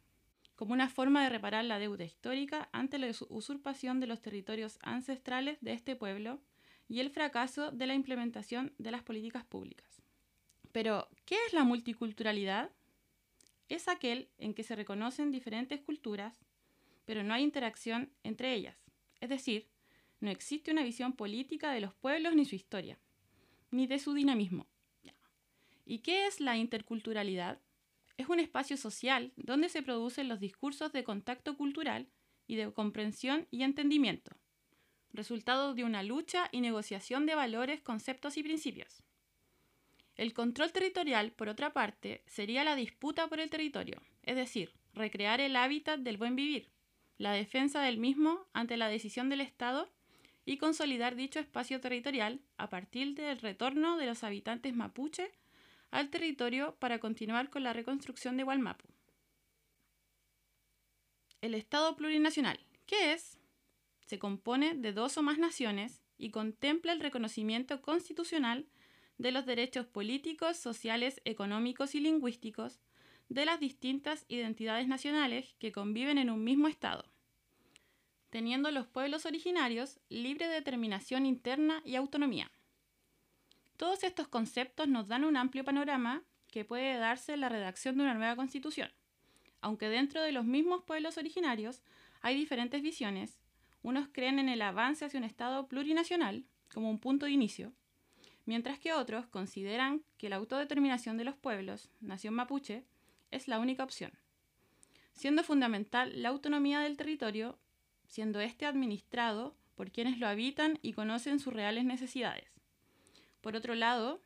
como 0.56 0.74
una 0.74 0.90
forma 0.90 1.24
de 1.24 1.30
reparar 1.30 1.64
la 1.66 1.80
deuda 1.80 2.04
histórica 2.04 2.70
ante 2.74 3.00
la 3.00 3.12
usurpación 3.30 4.00
de 4.00 4.08
los 4.08 4.22
territorios 4.22 4.80
ancestrales 4.82 5.58
de 5.62 5.74
este 5.74 5.96
pueblo 5.96 6.42
y 6.90 7.00
el 7.00 7.10
fracaso 7.10 7.72
de 7.72 7.88
la 7.88 7.94
implementación 7.94 8.74
de 8.78 8.92
las 8.92 9.04
políticas 9.04 9.46
públicas. 9.46 10.02
Pero, 10.74 11.08
¿qué 11.26 11.38
es 11.48 11.54
la 11.54 11.64
multiculturalidad? 11.64 12.70
Es 13.70 13.88
aquel 13.88 14.30
en 14.38 14.54
que 14.54 14.64
se 14.64 14.76
reconocen 14.76 15.32
diferentes 15.32 15.80
culturas, 15.82 16.46
pero 17.06 17.24
no 17.24 17.34
hay 17.34 17.44
interacción 17.44 18.12
entre 18.24 18.54
ellas. 18.54 18.83
Es 19.24 19.30
decir, 19.30 19.70
no 20.20 20.30
existe 20.30 20.70
una 20.70 20.84
visión 20.84 21.14
política 21.14 21.72
de 21.72 21.80
los 21.80 21.94
pueblos 21.94 22.36
ni 22.36 22.44
su 22.44 22.56
historia, 22.56 23.00
ni 23.72 23.88
de 23.88 23.98
su 23.98 24.14
dinamismo. 24.14 24.68
¿Y 25.86 26.00
qué 26.00 26.28
es 26.28 26.42
la 26.42 26.58
interculturalidad? 26.58 27.62
Es 28.18 28.28
un 28.28 28.42
espacio 28.42 28.76
social 28.76 29.32
donde 29.38 29.70
se 29.70 29.82
producen 29.82 30.28
los 30.28 30.42
discursos 30.42 30.92
de 30.92 31.06
contacto 31.06 31.56
cultural 31.56 32.10
y 32.48 32.58
de 32.58 32.74
comprensión 32.74 33.48
y 33.50 33.64
entendimiento, 33.64 34.36
resultado 35.14 35.74
de 35.74 35.86
una 35.86 36.04
lucha 36.04 36.50
y 36.52 36.60
negociación 36.60 37.26
de 37.26 37.36
valores, 37.36 37.80
conceptos 37.80 38.36
y 38.36 38.44
principios. 38.44 39.04
El 40.18 40.34
control 40.34 40.74
territorial, 40.74 41.32
por 41.32 41.48
otra 41.48 41.72
parte, 41.72 42.26
sería 42.28 42.66
la 42.66 42.76
disputa 42.76 43.30
por 43.30 43.40
el 43.40 43.50
territorio, 43.50 44.02
es 44.22 44.36
decir, 44.36 44.74
recrear 44.94 45.40
el 45.40 45.56
hábitat 45.56 46.02
del 46.02 46.18
buen 46.18 46.36
vivir, 46.36 46.73
la 47.18 47.34
defensa 47.34 47.82
del 47.82 47.98
mismo 47.98 48.48
ante 48.54 48.78
la 48.78 48.88
decisión 48.88 49.30
del 49.30 49.42
Estado 49.42 49.90
y 50.46 50.58
consolidar 50.58 51.16
dicho 51.16 51.40
espacio 51.40 51.80
territorial 51.80 52.42
a 52.58 52.70
partir 52.70 53.16
del 53.16 53.40
retorno 53.40 53.98
de 53.98 54.06
los 54.06 54.24
habitantes 54.24 54.74
mapuche 54.76 55.32
al 55.92 56.10
territorio 56.10 56.76
para 56.80 57.00
continuar 57.00 57.50
con 57.50 57.64
la 57.64 57.74
reconstrucción 57.74 58.36
de 58.36 58.44
Hualmapu. 58.44 58.88
El 61.42 61.54
Estado 61.54 61.96
plurinacional, 61.96 62.60
¿qué 62.86 63.14
es? 63.14 63.38
Se 64.06 64.18
compone 64.18 64.76
de 64.76 64.92
dos 64.92 65.18
o 65.18 65.24
más 65.24 65.38
naciones 65.38 66.02
y 66.18 66.30
contempla 66.30 66.94
el 66.94 67.00
reconocimiento 67.00 67.82
constitucional 67.82 68.66
de 69.18 69.32
los 69.32 69.46
derechos 69.46 69.86
políticos, 69.86 70.58
sociales, 70.58 71.22
económicos 71.26 71.96
y 71.96 72.00
lingüísticos 72.00 72.80
de 73.30 73.46
las 73.46 73.60
distintas 73.60 74.26
identidades 74.28 74.88
nacionales 74.88 75.56
que 75.60 75.72
conviven 75.72 76.18
en 76.18 76.30
un 76.30 76.44
mismo 76.44 76.68
Estado, 76.68 77.06
teniendo 78.30 78.72
los 78.72 78.88
pueblos 78.88 79.26
originarios 79.26 80.00
libre 80.10 80.48
determinación 80.48 81.26
interna 81.26 81.82
y 81.86 81.96
autonomía. 81.96 82.52
Todos 83.78 84.04
estos 84.04 84.28
conceptos 84.28 84.88
nos 84.88 85.08
dan 85.08 85.24
un 85.24 85.38
amplio 85.38 85.64
panorama 85.64 86.24
que 86.48 86.66
puede 86.66 86.98
darse 86.98 87.34
en 87.34 87.42
la 87.42 87.50
redacción 87.50 87.98
de 87.98 88.04
una 88.04 88.14
nueva 88.14 88.36
constitución. 88.36 88.92
Aunque 89.62 89.90
dentro 89.90 90.22
de 90.22 90.32
los 90.32 90.46
mismos 90.46 90.84
pueblos 90.84 91.18
originarios 91.18 91.82
hay 92.22 92.36
diferentes 92.36 92.82
visiones, 92.82 93.40
Unos 93.84 94.08
creen 94.14 94.40
en 94.40 94.48
el 94.48 94.62
avance 94.62 95.04
hacia 95.04 95.20
un 95.20 95.26
Estado 95.26 95.68
plurinacional 95.68 96.46
como 96.74 96.90
un 96.90 97.00
punto 97.00 97.26
de 97.26 97.34
inicio, 97.34 97.74
mientras 98.46 98.80
que 98.80 98.94
otros 98.94 99.28
consideran 99.28 100.04
que 100.18 100.30
la 100.30 100.38
autodeterminación 100.38 101.18
de 101.18 101.26
los 101.26 101.36
pueblos, 101.36 101.92
nación 102.00 102.34
mapuche, 102.34 102.86
es 103.34 103.48
la 103.48 103.60
única 103.60 103.84
opción, 103.84 104.12
siendo 105.14 105.44
fundamental 105.44 106.22
la 106.22 106.30
autonomía 106.30 106.80
del 106.80 106.98
territorio, 106.98 107.58
siendo 108.08 108.40
éste 108.40 108.66
administrado 108.66 109.56
por 109.76 109.92
quienes 109.92 110.20
lo 110.20 110.28
habitan 110.28 110.80
y 110.82 110.94
conocen 110.94 111.40
sus 111.40 111.54
reales 111.54 111.84
necesidades. 111.84 112.46
Por 113.42 113.56
otro 113.56 113.76
lado, 113.76 114.22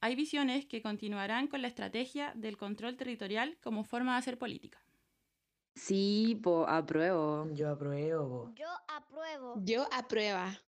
hay 0.00 0.14
visiones 0.14 0.66
que 0.66 0.82
continuarán 0.82 1.48
con 1.48 1.62
la 1.62 1.68
estrategia 1.68 2.32
del 2.34 2.56
control 2.56 2.96
territorial 2.96 3.56
como 3.62 3.84
forma 3.84 4.12
de 4.12 4.18
hacer 4.18 4.38
política. 4.38 4.80
Sí, 5.74 6.38
po, 6.42 6.66
apruebo. 6.68 7.48
Yo 7.52 7.70
apruebo. 7.70 8.52
Yo 8.54 8.68
apruebo. 8.88 9.54
Yo 9.64 9.88
aprueba. 9.92 10.58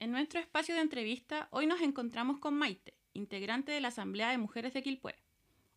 En 0.00 0.12
nuestro 0.12 0.38
espacio 0.38 0.76
de 0.76 0.80
entrevista, 0.80 1.48
hoy 1.50 1.66
nos 1.66 1.80
encontramos 1.80 2.38
con 2.38 2.54
Maite, 2.54 2.94
integrante 3.14 3.72
de 3.72 3.80
la 3.80 3.88
Asamblea 3.88 4.30
de 4.30 4.38
Mujeres 4.38 4.72
de 4.72 4.80
Quilpué, 4.80 5.16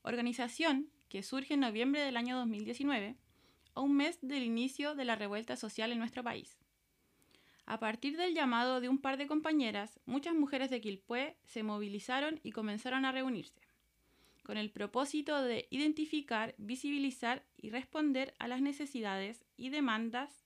organización 0.04 0.92
que 1.10 1.24
surge 1.24 1.56
en 1.56 1.62
noviembre 1.62 2.02
del 2.02 2.16
año 2.18 2.38
2019, 2.38 3.16
a 3.74 3.82
un 3.82 3.96
mes 3.96 4.20
del 4.22 4.44
inicio 4.44 4.94
de 4.94 5.06
la 5.06 5.16
revuelta 5.16 5.56
social 5.56 5.92
en 5.92 5.98
nuestro 5.98 6.24
país. 6.24 6.60
A 7.66 7.80
partir 7.80 8.16
del 8.16 8.36
llamado 8.36 8.80
de 8.80 8.90
un 8.90 9.00
par 9.00 9.18
de 9.18 9.26
compañeras, 9.26 10.00
muchas 10.06 10.36
mujeres 10.36 10.70
de 10.70 10.82
Quilpué 10.82 11.38
se 11.44 11.64
movilizaron 11.64 12.40
y 12.44 12.52
comenzaron 12.52 13.06
a 13.06 13.12
reunirse, 13.12 13.60
con 14.44 14.56
el 14.56 14.70
propósito 14.70 15.42
de 15.42 15.68
identificar, 15.72 16.54
visibilizar 16.60 17.44
y 17.58 17.72
responder 17.72 18.36
a 18.38 18.48
las 18.48 18.62
necesidades 18.62 19.44
y 19.58 19.70
demandas 19.70 20.46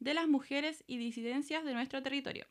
de 0.00 0.14
las 0.14 0.28
mujeres 0.28 0.82
y 0.86 0.96
disidencias 0.96 1.62
de 1.66 1.74
nuestro 1.74 2.02
territorio, 2.02 2.46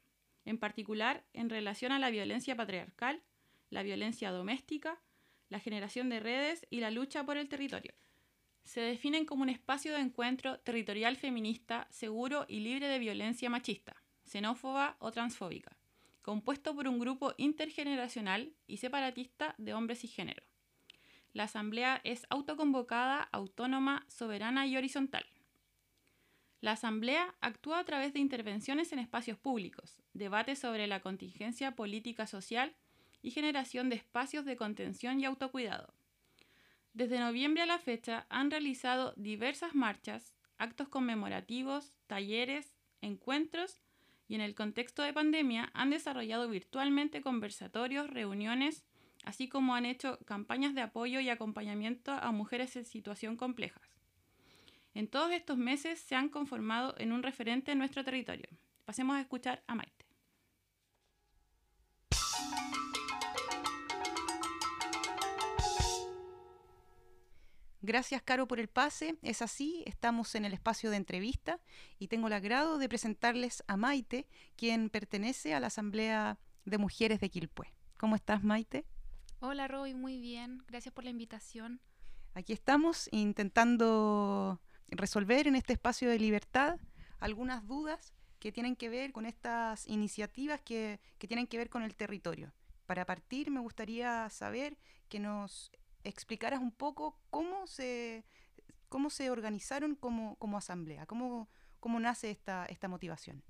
en 0.46 0.58
particular 0.58 1.24
en 1.34 1.50
relación 1.50 1.92
a 1.92 2.00
la 2.00 2.10
violencia 2.10 2.56
patriarcal, 2.56 3.22
la 3.70 3.84
violencia 3.84 4.32
doméstica, 4.32 5.02
la 5.50 5.60
generación 5.60 6.10
de 6.10 6.20
redes 6.20 6.66
y 6.70 6.80
la 6.80 6.92
lucha 6.92 7.26
por 7.26 7.38
el 7.38 7.50
territorio. 7.50 7.94
Se 8.64 8.82
definen 8.82 9.26
como 9.26 9.44
un 9.44 9.50
espacio 9.50 9.94
de 9.94 10.02
encuentro 10.02 10.60
territorial 10.60 11.18
feminista 11.18 11.88
seguro 11.90 12.46
y 12.48 12.60
libre 12.60 12.88
de 12.88 13.00
violencia 13.00 13.50
machista, 13.50 13.96
xenófoba 14.24 14.98
o 15.00 15.12
transfóbica, 15.12 15.78
compuesto 16.22 16.76
por 16.76 16.88
un 16.88 17.00
grupo 17.00 17.34
intergeneracional 17.38 18.54
y 18.68 18.78
separatista 18.78 19.56
de 19.58 19.74
hombres 19.74 20.04
y 20.04 20.08
género. 20.08 20.44
La 21.34 21.44
asamblea 21.44 22.02
es 22.04 22.26
autoconvocada, 22.30 23.22
autónoma, 23.32 24.06
soberana 24.08 24.68
y 24.68 24.78
horizontal. 24.78 25.26
La 26.62 26.74
Asamblea 26.74 27.34
actúa 27.42 27.80
a 27.80 27.84
través 27.86 28.14
de 28.14 28.20
intervenciones 28.20 28.94
en 28.94 29.00
espacios 29.00 29.40
públicos, 29.40 30.00
debates 30.14 30.60
sobre 30.60 30.86
la 30.86 31.00
contingencia 31.00 31.72
política 31.72 32.28
social 32.28 32.76
y 33.24 33.32
generación 33.32 33.90
de 33.90 33.96
espacios 33.96 34.46
de 34.46 34.58
contención 34.58 35.20
y 35.20 35.26
autocuidado. 35.26 35.92
Desde 36.94 37.18
noviembre 37.18 37.64
a 37.64 37.66
la 37.66 37.80
fecha 37.80 38.28
han 38.30 38.52
realizado 38.52 39.14
diversas 39.18 39.74
marchas, 39.74 40.36
actos 40.60 40.88
conmemorativos, 40.88 41.98
talleres, 42.06 42.76
encuentros 43.02 43.82
y 44.28 44.36
en 44.36 44.42
el 44.42 44.54
contexto 44.54 45.02
de 45.02 45.14
pandemia 45.14 45.72
han 45.74 45.90
desarrollado 45.90 46.48
virtualmente 46.48 47.22
conversatorios, 47.22 48.08
reuniones, 48.08 48.86
así 49.24 49.50
como 49.50 49.74
han 49.74 49.86
hecho 49.86 50.20
campañas 50.26 50.76
de 50.76 50.82
apoyo 50.82 51.22
y 51.22 51.30
acompañamiento 51.30 52.12
a 52.12 52.32
mujeres 52.32 52.76
en 52.76 52.86
situación 52.86 53.36
complejas. 53.36 53.91
En 54.94 55.08
todos 55.08 55.32
estos 55.32 55.58
meses 55.58 56.00
se 56.00 56.16
han 56.16 56.28
conformado 56.28 56.96
en 56.98 57.14
un 57.14 57.24
referente 57.24 57.72
en 57.72 57.78
nuestro 57.78 58.04
territorio. 58.04 58.48
Pasemos 58.84 59.16
a 59.16 59.22
escuchar 59.22 59.64
a 59.68 59.76
Maite. 59.76 60.06
Gracias, 67.84 68.22
Caro, 68.22 68.48
por 68.48 68.60
el 68.60 68.68
pase. 68.68 69.18
Es 69.24 69.42
así, 69.42 69.84
estamos 69.88 70.36
en 70.36 70.46
el 70.46 70.54
espacio 70.54 70.92
de 70.92 70.98
entrevista 70.98 71.60
y 71.98 72.10
tengo 72.10 72.28
el 72.28 72.34
agrado 72.34 72.78
de 72.78 72.88
presentarles 72.88 73.64
a 73.68 73.76
Maite, 73.76 74.28
quien 74.56 74.90
pertenece 74.90 75.56
a 75.56 75.60
la 75.60 75.68
Asamblea 75.68 76.38
de 76.66 76.78
Mujeres 76.78 77.20
de 77.22 77.30
Quilpué. 77.30 77.74
¿Cómo 77.98 78.16
estás, 78.16 78.44
Maite? 78.44 78.86
Hola 79.40 79.68
Roy, 79.68 79.96
muy 79.96 80.20
bien. 80.20 80.64
Gracias 80.68 80.94
por 80.94 81.06
la 81.06 81.10
invitación. 81.10 81.82
Aquí 82.36 82.54
estamos 82.54 83.10
intentando 83.12 84.62
resolver 84.92 85.48
en 85.48 85.56
este 85.56 85.74
espacio 85.74 86.10
de 86.10 86.20
libertad 86.20 86.80
algunas 87.20 87.66
dudas 87.66 88.14
que 88.40 88.52
tienen 88.52 88.76
que 88.76 88.90
ver 88.90 89.12
con 89.12 89.26
estas 89.26 89.88
iniciativas 89.88 90.62
que, 90.62 91.00
que 91.18 91.28
tienen 91.28 91.48
que 91.48 91.58
ver 91.58 91.70
con 91.70 91.84
el 91.84 91.96
territorio. 91.96 92.52
Para 92.86 93.06
partir, 93.06 93.52
me 93.52 93.60
gustaría 93.60 94.30
saber 94.30 94.78
que 95.08 95.20
nos 95.20 95.72
explicaras 96.04 96.60
un 96.60 96.72
poco 96.72 97.20
cómo 97.30 97.68
se, 97.68 98.26
cómo 98.90 99.10
se 99.10 99.30
organizaron 99.30 99.96
como, 99.96 100.36
como 100.38 100.58
asamblea, 100.58 101.06
cómo, 101.06 101.50
cómo 101.80 102.00
nace 102.00 102.32
esta, 102.32 102.66
esta 102.66 102.88
motivación. 102.88 103.44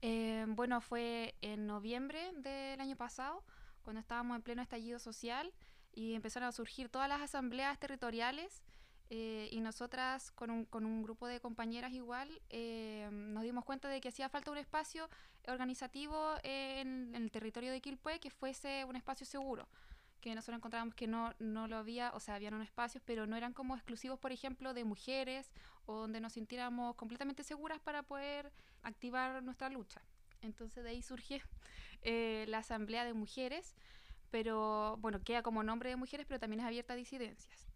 Eh, 0.00 0.46
bueno, 0.48 0.80
fue 0.80 1.36
en 1.42 1.66
noviembre 1.66 2.32
del 2.36 2.80
año 2.80 2.96
pasado, 2.96 3.44
cuando 3.82 4.00
estábamos 4.00 4.36
en 4.36 4.42
pleno 4.42 4.62
estallido 4.62 4.98
social 4.98 5.52
y 5.92 6.14
empezaron 6.14 6.48
a 6.48 6.52
surgir 6.52 6.88
todas 6.88 7.08
las 7.08 7.20
asambleas 7.20 7.78
territoriales 7.78 8.62
eh, 9.10 9.48
y 9.50 9.60
nosotras 9.60 10.30
con 10.32 10.50
un, 10.50 10.64
con 10.64 10.84
un, 10.84 11.02
grupo 11.02 11.26
de 11.26 11.40
compañeras 11.40 11.92
igual 11.92 12.28
eh, 12.50 13.08
nos 13.10 13.42
dimos 13.42 13.64
cuenta 13.64 13.88
de 13.88 14.00
que 14.00 14.08
hacía 14.08 14.28
falta 14.28 14.50
un 14.50 14.58
espacio 14.58 15.08
organizativo 15.46 16.34
en, 16.42 17.14
en, 17.14 17.22
el 17.22 17.30
territorio 17.30 17.72
de 17.72 17.80
Quilpué 17.80 18.20
que 18.20 18.30
fuese 18.30 18.84
un 18.84 18.96
espacio 18.96 19.24
seguro 19.24 19.66
que 20.20 20.34
nosotros 20.34 20.58
encontrábamos 20.58 20.94
que 20.94 21.06
no, 21.06 21.32
no 21.38 21.68
lo 21.68 21.76
había, 21.76 22.10
o 22.12 22.20
sea, 22.20 22.34
habían 22.34 22.54
unos 22.54 22.66
espacios, 22.66 23.02
pero 23.06 23.26
no 23.26 23.36
eran 23.36 23.52
como 23.52 23.74
exclusivos, 23.74 24.18
por 24.18 24.32
ejemplo, 24.32 24.74
de 24.74 24.84
mujeres 24.84 25.50
o 25.86 25.94
donde 26.00 26.20
nos 26.20 26.32
sintiéramos 26.32 26.96
completamente 26.96 27.44
seguras 27.44 27.80
para 27.80 28.02
poder 28.02 28.52
activar 28.82 29.42
nuestra 29.42 29.68
lucha. 29.68 30.02
Entonces 30.42 30.84
de 30.84 30.90
ahí 30.90 31.02
surge 31.02 31.42
eh, 32.02 32.44
la 32.48 32.58
Asamblea 32.58 33.04
de 33.04 33.14
Mujeres, 33.14 33.76
pero 34.30 34.96
bueno, 34.98 35.20
queda 35.22 35.42
como 35.42 35.62
nombre 35.62 35.90
de 35.90 35.96
mujeres, 35.96 36.26
pero 36.26 36.40
también 36.40 36.60
es 36.60 36.66
abierta 36.66 36.92
a 36.92 36.96
disidencias. 36.96 37.67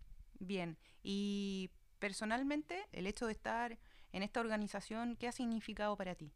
Bien, 0.45 0.77
y 1.05 1.71
personalmente 2.01 2.85
el 2.91 3.07
hecho 3.07 3.27
de 3.27 3.33
estar 3.33 3.79
en 4.13 4.25
esta 4.25 4.41
organización, 4.41 5.15
¿qué 5.15 5.29
ha 5.29 5.33
significado 5.33 5.97
para 5.97 6.17
ti? 6.17 6.33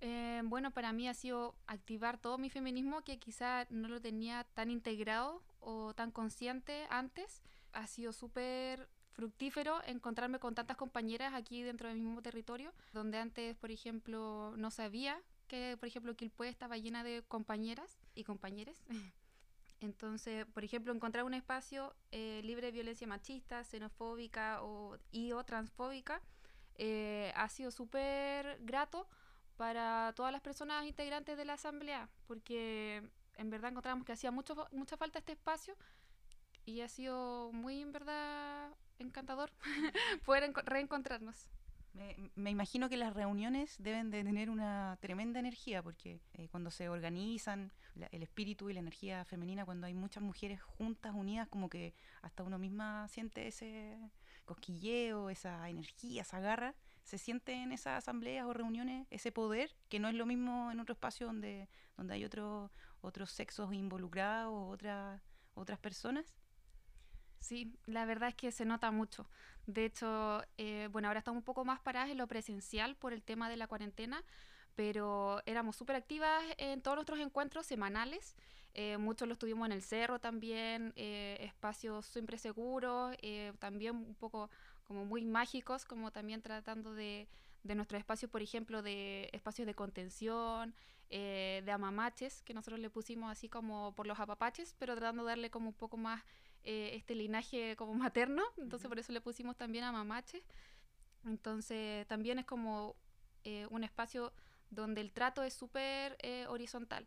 Eh, 0.00 0.40
bueno, 0.44 0.70
para 0.70 0.94
mí 0.94 1.08
ha 1.08 1.14
sido 1.14 1.54
activar 1.66 2.16
todo 2.16 2.38
mi 2.38 2.48
feminismo 2.48 3.02
que 3.02 3.18
quizá 3.18 3.66
no 3.68 3.88
lo 3.88 4.00
tenía 4.00 4.44
tan 4.54 4.70
integrado 4.70 5.42
o 5.60 5.92
tan 5.92 6.10
consciente 6.10 6.86
antes. 6.88 7.42
Ha 7.74 7.86
sido 7.86 8.14
súper 8.14 8.88
fructífero 9.12 9.82
encontrarme 9.84 10.38
con 10.38 10.54
tantas 10.54 10.78
compañeras 10.78 11.34
aquí 11.34 11.62
dentro 11.62 11.90
del 11.90 11.98
mismo 11.98 12.22
territorio, 12.22 12.72
donde 12.94 13.18
antes, 13.18 13.56
por 13.56 13.70
ejemplo, 13.70 14.54
no 14.56 14.70
sabía 14.70 15.20
que, 15.48 15.76
por 15.78 15.86
ejemplo, 15.86 16.16
Quilpué 16.16 16.48
estaba 16.48 16.78
llena 16.78 17.04
de 17.04 17.22
compañeras 17.28 17.98
y 18.14 18.24
compañeros. 18.24 18.82
Entonces, 19.80 20.46
por 20.46 20.64
ejemplo, 20.64 20.92
encontrar 20.92 21.24
un 21.24 21.34
espacio 21.34 21.94
eh, 22.10 22.40
libre 22.44 22.68
de 22.68 22.72
violencia 22.72 23.06
machista, 23.06 23.64
xenofóbica 23.64 24.62
o, 24.62 24.96
y 25.10 25.32
o 25.32 25.44
transfóbica 25.44 26.22
eh, 26.76 27.32
ha 27.36 27.48
sido 27.48 27.70
súper 27.70 28.58
grato 28.62 29.06
para 29.56 30.12
todas 30.16 30.32
las 30.32 30.40
personas 30.40 30.86
integrantes 30.86 31.36
de 31.36 31.44
la 31.44 31.54
asamblea, 31.54 32.08
porque 32.26 33.02
en 33.36 33.50
verdad 33.50 33.70
encontramos 33.70 34.04
que 34.04 34.12
hacía 34.12 34.30
mucho, 34.30 34.66
mucha 34.72 34.96
falta 34.96 35.18
este 35.18 35.32
espacio 35.32 35.76
y 36.64 36.80
ha 36.80 36.88
sido 36.88 37.52
muy, 37.52 37.82
en 37.82 37.92
verdad, 37.92 38.70
encantador 38.98 39.52
poder 40.24 40.52
reencontrarnos. 40.64 41.48
Me, 41.94 42.16
me, 42.34 42.50
imagino 42.50 42.88
que 42.88 42.96
las 42.96 43.14
reuniones 43.14 43.76
deben 43.78 44.10
de 44.10 44.24
tener 44.24 44.50
una 44.50 44.98
tremenda 45.00 45.38
energía, 45.38 45.82
porque 45.82 46.20
eh, 46.32 46.48
cuando 46.50 46.70
se 46.70 46.88
organizan 46.88 47.72
el 48.10 48.22
espíritu 48.22 48.68
y 48.68 48.74
la 48.74 48.80
energía 48.80 49.24
femenina, 49.24 49.64
cuando 49.64 49.86
hay 49.86 49.94
muchas 49.94 50.22
mujeres 50.22 50.60
juntas, 50.60 51.14
unidas, 51.14 51.48
como 51.48 51.68
que 51.68 51.94
hasta 52.22 52.42
uno 52.42 52.58
misma 52.58 53.06
siente 53.08 53.46
ese 53.46 53.96
cosquilleo, 54.44 55.30
esa 55.30 55.68
energía, 55.68 56.22
esa 56.22 56.40
garra, 56.40 56.74
se 57.04 57.18
siente 57.18 57.52
en 57.52 57.72
esas 57.72 57.98
asambleas 57.98 58.46
o 58.46 58.52
reuniones 58.52 59.06
ese 59.10 59.30
poder, 59.30 59.74
que 59.88 60.00
no 60.00 60.08
es 60.08 60.14
lo 60.14 60.26
mismo 60.26 60.72
en 60.72 60.80
otro 60.80 60.94
espacio 60.94 61.26
donde, 61.26 61.68
donde 61.96 62.14
hay 62.14 62.24
otro, 62.24 62.70
otros 63.02 63.30
sexos 63.30 63.72
involucrados 63.72 64.52
o 64.52 64.68
otra, 64.68 65.22
otras 65.54 65.78
personas. 65.78 66.36
Sí, 67.44 67.76
la 67.84 68.06
verdad 68.06 68.30
es 68.30 68.34
que 68.34 68.50
se 68.50 68.64
nota 68.64 68.90
mucho. 68.90 69.26
De 69.66 69.84
hecho, 69.84 70.42
eh, 70.56 70.88
bueno, 70.90 71.08
ahora 71.08 71.18
estamos 71.18 71.40
un 71.40 71.44
poco 71.44 71.62
más 71.66 71.78
paradas 71.78 72.08
en 72.08 72.16
lo 72.16 72.26
presencial 72.26 72.96
por 72.96 73.12
el 73.12 73.22
tema 73.22 73.50
de 73.50 73.58
la 73.58 73.66
cuarentena, 73.66 74.24
pero 74.74 75.42
éramos 75.44 75.76
súper 75.76 75.96
activas 75.96 76.42
en 76.56 76.80
todos 76.80 76.96
nuestros 76.96 77.18
encuentros 77.20 77.66
semanales. 77.66 78.34
Eh, 78.72 78.96
muchos 78.96 79.28
los 79.28 79.38
tuvimos 79.38 79.66
en 79.66 79.72
el 79.72 79.82
cerro 79.82 80.18
también, 80.20 80.94
eh, 80.96 81.36
espacios 81.40 82.06
siempre 82.06 82.38
seguros, 82.38 83.14
eh, 83.20 83.52
también 83.58 83.94
un 83.94 84.14
poco 84.14 84.48
como 84.84 85.04
muy 85.04 85.26
mágicos, 85.26 85.84
como 85.84 86.10
también 86.12 86.40
tratando 86.40 86.94
de, 86.94 87.28
de 87.62 87.74
nuestros 87.74 87.98
espacios, 87.98 88.30
por 88.30 88.40
ejemplo, 88.40 88.80
de 88.82 89.28
espacios 89.34 89.66
de 89.66 89.74
contención, 89.74 90.74
eh, 91.10 91.62
de 91.64 91.72
amamaches, 91.72 92.42
que 92.42 92.54
nosotros 92.54 92.80
le 92.80 92.90
pusimos 92.90 93.30
así 93.30 93.48
como 93.48 93.94
por 93.94 94.06
los 94.06 94.18
apapaches, 94.18 94.74
pero 94.78 94.94
tratando 94.96 95.24
de 95.24 95.30
darle 95.30 95.50
como 95.50 95.68
un 95.68 95.74
poco 95.74 95.96
más 95.96 96.22
eh, 96.64 96.92
este 96.94 97.14
linaje 97.14 97.76
como 97.76 97.94
materno, 97.94 98.42
entonces 98.58 98.88
por 98.88 98.98
eso 98.98 99.12
le 99.12 99.20
pusimos 99.20 99.56
también 99.56 99.84
amamaches. 99.84 100.42
Entonces 101.24 102.06
también 102.06 102.38
es 102.38 102.44
como 102.46 102.96
eh, 103.44 103.66
un 103.70 103.84
espacio 103.84 104.32
donde 104.70 105.00
el 105.00 105.12
trato 105.12 105.42
es 105.42 105.54
súper 105.54 106.16
eh, 106.22 106.46
horizontal. 106.48 107.06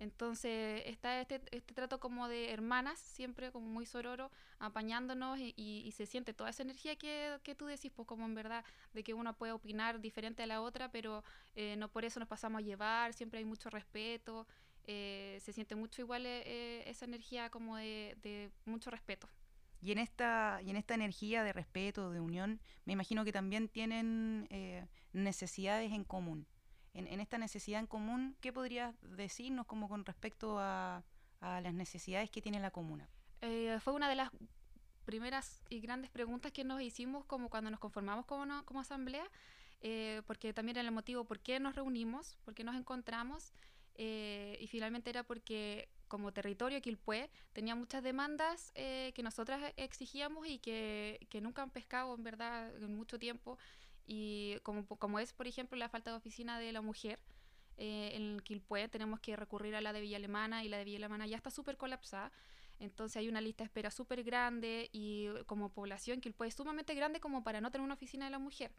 Entonces 0.00 0.82
está 0.86 1.20
este, 1.20 1.42
este 1.50 1.74
trato 1.74 1.98
como 1.98 2.28
de 2.28 2.52
hermanas, 2.52 3.00
siempre 3.00 3.50
como 3.50 3.66
muy 3.66 3.84
sororo, 3.84 4.30
apañándonos 4.60 5.40
y, 5.40 5.54
y- 5.56 5.82
y 5.84 5.90
se 5.92 6.06
siente 6.06 6.32
toda 6.34 6.50
esa 6.50 6.62
energía 6.62 6.94
que, 6.96 7.40
que 7.42 7.56
tú 7.56 7.66
decís, 7.66 7.90
pues 7.94 8.06
como 8.06 8.24
en 8.24 8.34
verdad, 8.34 8.64
de 8.94 9.02
que 9.02 9.12
una 9.14 9.32
puede 9.32 9.52
opinar 9.52 10.00
diferente 10.00 10.44
a 10.44 10.46
la 10.46 10.62
otra, 10.62 10.90
pero 10.92 11.24
eh, 11.56 11.74
no 11.76 11.90
por 11.90 12.04
eso 12.04 12.20
nos 12.20 12.28
pasamos 12.28 12.60
a 12.60 12.64
llevar, 12.64 13.12
siempre 13.12 13.40
hay 13.40 13.44
mucho 13.44 13.70
respeto, 13.70 14.46
eh, 14.88 15.38
se 15.40 15.52
siente 15.52 15.76
mucho 15.76 16.02
igual 16.02 16.26
eh, 16.26 16.42
eh, 16.44 16.82
esa 16.86 17.04
energía 17.04 17.48
como 17.50 17.76
de, 17.76 18.16
de 18.22 18.50
mucho 18.64 18.90
respeto. 18.90 19.28
Y 19.80 19.92
en 19.92 19.98
esta, 19.98 20.60
y 20.64 20.70
en 20.70 20.76
esta 20.76 20.94
energía 20.94 21.44
de 21.44 21.52
respeto, 21.52 22.10
de 22.10 22.18
unión, 22.20 22.60
me 22.84 22.94
imagino 22.94 23.24
que 23.24 23.30
también 23.30 23.68
tienen 23.68 24.48
necesidades 25.12 25.92
en 25.92 26.02
común. 26.02 26.48
En, 26.94 27.06
en 27.06 27.20
esta 27.20 27.38
necesidad 27.38 27.78
en 27.78 27.86
común, 27.86 28.36
¿qué 28.40 28.52
podrías 28.52 28.96
decirnos 29.02 29.66
como 29.66 29.88
con 29.88 30.04
respecto 30.04 30.58
a, 30.58 31.04
a 31.40 31.60
las 31.60 31.74
necesidades 31.74 32.28
que 32.30 32.42
tiene 32.42 32.58
la 32.58 32.72
comuna? 32.72 33.08
Fue 33.84 33.92
una 33.92 34.08
de 34.08 34.16
las 34.16 34.30
primeras 35.04 35.62
y 35.70 35.80
grandes 35.80 36.10
preguntas 36.10 36.50
que 36.52 36.64
nos 36.64 36.82
hicimos 36.82 37.24
como 37.24 37.48
cuando 37.48 37.70
nos 37.70 37.78
conformamos 37.80 38.26
como, 38.26 38.46
no- 38.46 38.64
como 38.66 38.80
asamblea, 38.80 39.24
eh, 39.80 40.22
porque 40.26 40.52
también 40.52 40.76
era 40.76 40.88
el 40.88 40.92
motivo 40.92 41.24
por 41.24 41.38
qué 41.40 41.60
nos 41.60 41.76
reunimos, 41.76 42.36
por 42.44 42.54
qué 42.54 42.64
nos 42.64 42.74
encontramos, 42.76 43.52
eh, 43.98 44.56
y 44.60 44.66
finalmente 44.68 45.10
era 45.10 45.24
porque 45.24 45.88
como 46.06 46.32
territorio 46.32 46.80
Quilpué 46.80 47.30
tenía 47.52 47.74
muchas 47.74 48.02
demandas 48.02 48.72
eh, 48.74 49.12
que 49.14 49.22
nosotras 49.22 49.74
exigíamos 49.76 50.48
y 50.48 50.58
que, 50.58 51.26
que 51.28 51.40
nunca 51.40 51.62
han 51.62 51.70
pescado 51.70 52.14
en 52.14 52.22
verdad 52.24 52.74
en 52.76 52.96
mucho 52.96 53.18
tiempo, 53.18 53.58
y 54.06 54.56
como, 54.62 54.86
como 54.86 55.18
es 55.18 55.34
por 55.34 55.46
ejemplo 55.46 55.76
la 55.76 55.90
falta 55.90 56.10
de 56.10 56.16
oficina 56.16 56.58
de 56.58 56.72
la 56.72 56.80
mujer, 56.80 57.18
eh, 57.76 58.12
en 58.14 58.40
Quilpué 58.40 58.88
tenemos 58.88 59.20
que 59.20 59.36
recurrir 59.36 59.76
a 59.76 59.80
la 59.80 59.92
de 59.92 60.00
Villa 60.00 60.16
Alemana 60.16 60.64
y 60.64 60.68
la 60.68 60.78
de 60.78 60.84
Villa 60.84 60.98
Alemana 60.98 61.26
ya 61.26 61.36
está 61.36 61.50
súper 61.50 61.76
colapsada. 61.76 62.32
Entonces 62.80 63.16
hay 63.16 63.28
una 63.28 63.40
lista 63.40 63.64
de 63.64 63.66
espera 63.66 63.90
súper 63.90 64.22
grande 64.24 64.88
y 64.92 65.28
como 65.46 65.68
población 65.70 66.20
Quilpué 66.20 66.48
es 66.48 66.54
sumamente 66.54 66.94
grande 66.94 67.20
como 67.20 67.44
para 67.44 67.60
no 67.60 67.70
tener 67.70 67.84
una 67.84 67.94
oficina 67.94 68.24
de 68.24 68.30
la 68.30 68.38
mujer. 68.38 68.72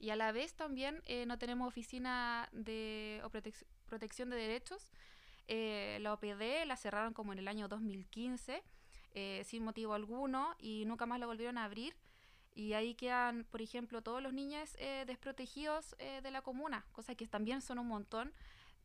Y 0.00 0.10
a 0.10 0.16
la 0.16 0.32
vez 0.32 0.54
también 0.54 1.02
eh, 1.06 1.26
no 1.26 1.38
tenemos 1.38 1.68
oficina 1.68 2.48
de 2.52 3.20
o 3.22 3.28
protec- 3.30 3.66
protección 3.86 4.30
de 4.30 4.36
derechos. 4.36 4.90
Eh, 5.46 5.98
la 6.00 6.14
OPD 6.14 6.64
la 6.66 6.76
cerraron 6.76 7.12
como 7.12 7.32
en 7.32 7.38
el 7.38 7.48
año 7.48 7.68
2015 7.68 8.62
eh, 9.14 9.42
sin 9.44 9.62
motivo 9.64 9.94
alguno 9.94 10.54
y 10.58 10.84
nunca 10.86 11.04
más 11.06 11.20
la 11.20 11.26
volvieron 11.26 11.58
a 11.58 11.64
abrir. 11.64 11.94
Y 12.54 12.72
ahí 12.72 12.94
quedan, 12.94 13.44
por 13.50 13.60
ejemplo, 13.62 14.02
todos 14.02 14.22
los 14.22 14.32
niños 14.32 14.74
eh, 14.78 15.04
desprotegidos 15.06 15.94
eh, 15.98 16.20
de 16.22 16.30
la 16.30 16.42
comuna, 16.42 16.84
cosas 16.92 17.14
que 17.16 17.26
también 17.26 17.60
son 17.62 17.78
un 17.78 17.86
montón. 17.86 18.32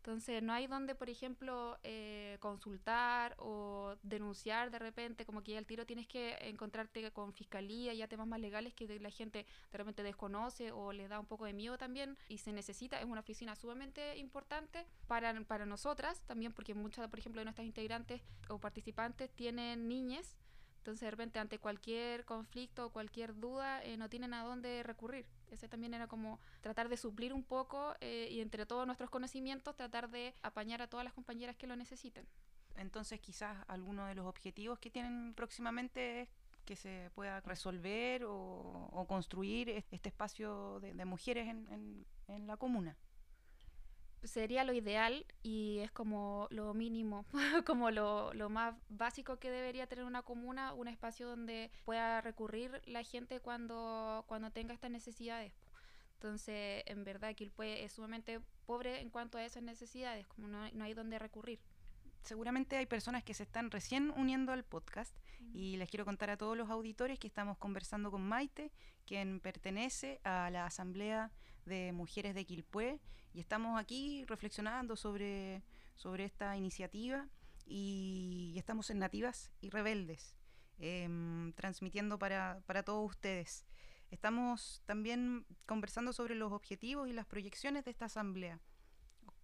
Entonces 0.06 0.44
no 0.44 0.54
hay 0.54 0.68
donde, 0.68 0.94
por 0.94 1.10
ejemplo, 1.10 1.80
eh, 1.82 2.38
consultar 2.40 3.34
o 3.40 3.96
denunciar 4.04 4.70
de 4.70 4.78
repente, 4.78 5.26
como 5.26 5.42
que 5.42 5.54
ya 5.54 5.58
al 5.58 5.66
tiro 5.66 5.88
tienes 5.88 6.06
que 6.06 6.38
encontrarte 6.42 7.10
con 7.10 7.34
fiscalía, 7.34 7.92
ya 7.92 8.08
temas 8.08 8.28
más 8.28 8.40
legales 8.40 8.76
que 8.76 9.00
la 9.00 9.10
gente 9.10 9.48
de 9.72 9.78
repente 9.80 10.04
desconoce 10.04 10.72
o 10.72 10.94
le 10.94 11.08
da 11.08 11.20
un 11.20 11.26
poco 11.26 11.46
de 11.46 11.54
miedo 11.54 11.80
también 11.80 12.20
y 12.30 12.38
se 12.38 12.54
necesita, 12.54 13.00
es 13.00 13.06
una 13.06 13.22
oficina 13.22 13.56
sumamente 13.56 14.16
importante 14.18 14.86
para, 15.08 15.34
para 15.46 15.66
nosotras 15.66 16.22
también 16.28 16.54
porque 16.54 16.76
muchas, 16.76 17.10
por 17.10 17.18
ejemplo, 17.18 17.42
de 17.42 17.46
nuestras 17.46 17.66
integrantes 17.66 18.22
o 18.48 18.60
participantes 18.60 19.32
tienen 19.32 19.88
niñes, 19.88 20.38
entonces 20.78 21.02
de 21.02 21.10
repente 21.10 21.40
ante 21.40 21.58
cualquier 21.58 22.26
conflicto 22.26 22.86
o 22.86 22.92
cualquier 22.92 23.40
duda 23.40 23.84
eh, 23.84 23.98
no 23.98 24.08
tienen 24.08 24.36
a 24.36 24.44
dónde 24.44 24.84
recurrir. 24.84 25.26
Ese 25.52 25.68
también 25.70 25.94
era 25.94 26.08
como 26.08 26.40
tratar 26.62 26.90
de 26.90 26.98
suplir 26.98 27.34
un 27.34 27.44
poco 27.44 27.96
eh, 28.02 28.28
y 28.32 28.42
entre 28.42 28.66
todos 28.66 28.86
nuestros 28.86 29.10
conocimientos 29.10 29.76
tratar 29.76 30.10
de 30.10 30.34
apañar 30.42 30.82
a 30.82 30.88
todas 30.88 31.04
las 31.04 31.14
compañeras 31.14 31.56
que 31.56 31.68
lo 31.68 31.76
necesiten. 31.76 32.28
Entonces 32.76 33.20
quizás 33.22 33.58
alguno 33.68 34.06
de 34.08 34.16
los 34.16 34.26
objetivos 34.26 34.80
que 34.80 34.90
tienen 34.90 35.34
próximamente 35.34 36.22
es 36.22 36.30
que 36.66 36.76
se 36.76 37.10
pueda 37.14 37.40
resolver 37.42 38.24
o, 38.26 39.06
construir 39.08 39.70
es- 39.70 39.86
este 39.92 40.10
espacio 40.10 40.80
de, 40.80 41.06
mujeres 41.06 41.48
en- 41.48 42.06
en 42.28 42.48
la 42.48 42.58
comuna. 42.58 42.98
Sería 44.26 44.64
lo 44.64 44.74
ideal 44.74 45.26
y 45.44 45.80
es 45.80 45.92
como 45.92 46.48
lo 46.50 46.74
mínimo, 46.74 47.26
como 47.66 47.92
lo, 47.92 48.34
lo 48.34 48.50
más 48.50 48.76
básico 48.90 49.38
que 49.38 49.52
debería 49.52 49.88
tener 49.88 50.06
una 50.06 50.22
comuna, 50.22 50.74
un 50.74 50.88
espacio 50.88 51.28
donde 51.28 51.72
pueda 51.86 52.22
recurrir 52.22 52.82
la 52.86 53.04
gente 53.04 53.40
cuando, 53.40 54.24
cuando 54.28 54.52
tenga 54.52 54.74
estas 54.74 54.92
necesidades. 54.92 55.54
Entonces, 56.16 56.84
en 56.88 57.04
verdad, 57.04 57.36
Quilpué 57.36 57.84
es 57.84 57.94
sumamente 57.94 58.40
pobre 58.66 59.02
en 59.02 59.10
cuanto 59.10 59.38
a 59.38 59.46
esas 59.46 59.64
necesidades, 59.64 60.26
como 60.28 60.48
no, 60.48 60.70
no 60.72 60.84
hay 60.84 60.94
donde 60.94 61.20
recurrir. 61.20 61.60
Seguramente 62.24 62.78
hay 62.78 62.88
personas 62.88 63.24
que 63.24 63.36
se 63.36 63.44
están 63.44 63.70
recién 63.70 64.10
uniendo 64.10 64.52
al 64.52 64.64
podcast 64.64 65.16
y 65.54 65.78
les 65.78 65.90
quiero 65.90 66.06
contar 66.06 66.32
a 66.32 66.38
todos 66.38 66.58
los 66.58 66.72
auditores 66.72 67.20
que 67.20 67.28
estamos 67.28 67.58
conversando 67.60 68.10
con 68.10 68.28
Maite, 68.28 68.72
quien 69.06 69.40
pertenece 69.40 70.20
a 70.24 70.50
la 70.50 70.66
Asamblea 70.66 71.32
de 71.66 71.92
Mujeres 71.92 72.36
de 72.36 72.46
Quilpué 72.46 73.00
y 73.34 73.40
estamos 73.40 73.80
aquí 73.80 74.24
reflexionando 74.26 74.96
sobre, 74.96 75.64
sobre 75.96 76.26
esta 76.26 76.56
iniciativa 76.56 77.28
y, 77.66 78.52
y 78.54 78.60
estamos 78.60 78.90
en 78.90 79.00
Nativas 79.00 79.52
y 79.62 79.70
Rebeldes, 79.70 80.36
em, 80.78 81.54
transmitiendo 81.54 82.18
para, 82.20 82.62
para 82.66 82.84
todos 82.84 83.10
ustedes. 83.10 83.66
Estamos 84.12 84.82
también 84.86 85.46
conversando 85.66 86.14
sobre 86.14 86.36
los 86.36 86.52
objetivos 86.52 87.10
y 87.10 87.14
las 87.14 87.26
proyecciones 87.26 87.84
de 87.86 87.92
esta 87.92 88.06
asamblea. 88.06 88.60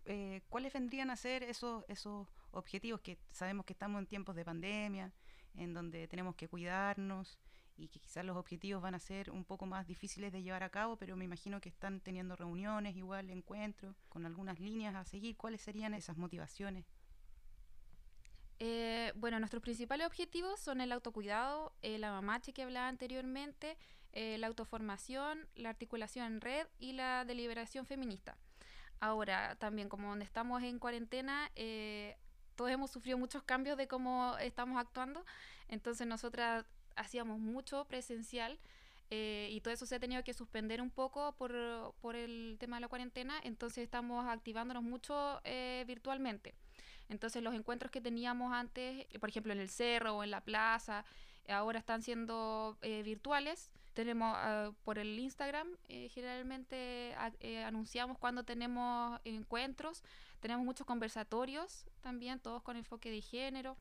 Eh, 0.05 0.41
¿Cuáles 0.49 0.73
vendrían 0.73 1.09
a 1.09 1.15
ser 1.15 1.43
esos, 1.43 1.83
esos 1.87 2.27
objetivos 2.51 3.01
que 3.01 3.17
sabemos 3.31 3.65
que 3.65 3.73
estamos 3.73 3.99
en 3.99 4.07
tiempos 4.07 4.35
de 4.35 4.45
pandemia, 4.45 5.11
en 5.55 5.73
donde 5.73 6.07
tenemos 6.07 6.35
que 6.35 6.47
cuidarnos 6.47 7.37
y 7.81 7.87
que 7.87 7.99
quizás 7.99 8.23
los 8.23 8.37
objetivos 8.37 8.81
van 8.81 8.95
a 8.95 8.99
ser 8.99 9.31
un 9.31 9.43
poco 9.43 9.65
más 9.65 9.87
difíciles 9.87 10.31
de 10.31 10.43
llevar 10.43 10.63
a 10.63 10.69
cabo, 10.69 10.97
pero 10.97 11.15
me 11.15 11.25
imagino 11.25 11.59
que 11.59 11.69
están 11.69 11.99
teniendo 11.99 12.35
reuniones, 12.35 12.95
igual 12.95 13.29
encuentros, 13.29 13.95
con 14.07 14.25
algunas 14.25 14.59
líneas 14.59 14.95
a 14.95 15.03
seguir. 15.03 15.35
¿Cuáles 15.35 15.61
serían 15.61 15.93
esas 15.93 16.17
motivaciones? 16.17 16.85
Eh, 18.59 19.11
bueno, 19.15 19.39
nuestros 19.39 19.63
principales 19.63 20.05
objetivos 20.05 20.59
son 20.59 20.81
el 20.81 20.91
autocuidado, 20.91 21.73
eh, 21.81 21.97
la 21.97 22.11
mamache 22.11 22.53
que 22.53 22.61
hablaba 22.61 22.87
anteriormente, 22.87 23.77
eh, 24.13 24.37
la 24.37 24.47
autoformación, 24.47 25.47
la 25.55 25.69
articulación 25.69 26.27
en 26.27 26.41
red 26.41 26.67
y 26.77 26.93
la 26.93 27.25
deliberación 27.25 27.87
feminista. 27.87 28.37
Ahora, 28.99 29.55
también 29.55 29.89
como 29.89 30.09
donde 30.09 30.25
estamos 30.25 30.61
en 30.61 30.77
cuarentena, 30.77 31.49
eh, 31.55 32.17
todos 32.55 32.69
hemos 32.69 32.91
sufrido 32.91 33.17
muchos 33.17 33.41
cambios 33.41 33.77
de 33.77 33.87
cómo 33.87 34.37
estamos 34.37 34.77
actuando, 34.77 35.25
entonces 35.67 36.05
nosotras 36.05 36.65
hacíamos 36.95 37.39
mucho 37.39 37.85
presencial 37.85 38.59
eh, 39.09 39.49
y 39.51 39.59
todo 39.61 39.73
eso 39.73 39.85
se 39.85 39.95
ha 39.95 39.99
tenido 39.99 40.23
que 40.23 40.33
suspender 40.33 40.81
un 40.81 40.89
poco 40.89 41.33
por, 41.33 41.51
por 42.01 42.15
el 42.15 42.55
tema 42.59 42.77
de 42.77 42.81
la 42.81 42.87
cuarentena, 42.87 43.35
entonces 43.43 43.83
estamos 43.83 44.25
activándonos 44.27 44.83
mucho 44.83 45.41
eh, 45.43 45.83
virtualmente. 45.85 46.53
Entonces 47.09 47.43
los 47.43 47.53
encuentros 47.53 47.91
que 47.91 47.99
teníamos 47.99 48.53
antes, 48.53 49.05
por 49.19 49.27
ejemplo 49.29 49.51
en 49.51 49.59
el 49.59 49.69
cerro 49.69 50.15
o 50.15 50.23
en 50.23 50.31
la 50.31 50.41
plaza, 50.41 51.03
ahora 51.49 51.79
están 51.79 52.01
siendo 52.01 52.77
eh, 52.81 53.03
virtuales. 53.03 53.69
Tenemos 53.93 54.33
ah, 54.37 54.71
por 54.85 54.97
el 54.97 55.19
Instagram, 55.19 55.67
eh, 55.89 56.07
generalmente 56.07 57.13
a- 57.17 57.33
eh, 57.41 57.61
anunciamos 57.65 58.17
cuando 58.17 58.45
tenemos 58.45 59.19
encuentros, 59.25 60.03
tenemos 60.39 60.63
muchos 60.63 60.87
conversatorios 60.87 61.85
también, 61.99 62.39
todos 62.39 62.63
con 62.63 62.77
enfoque 62.77 63.11
de 63.11 63.19
género. 63.19 63.75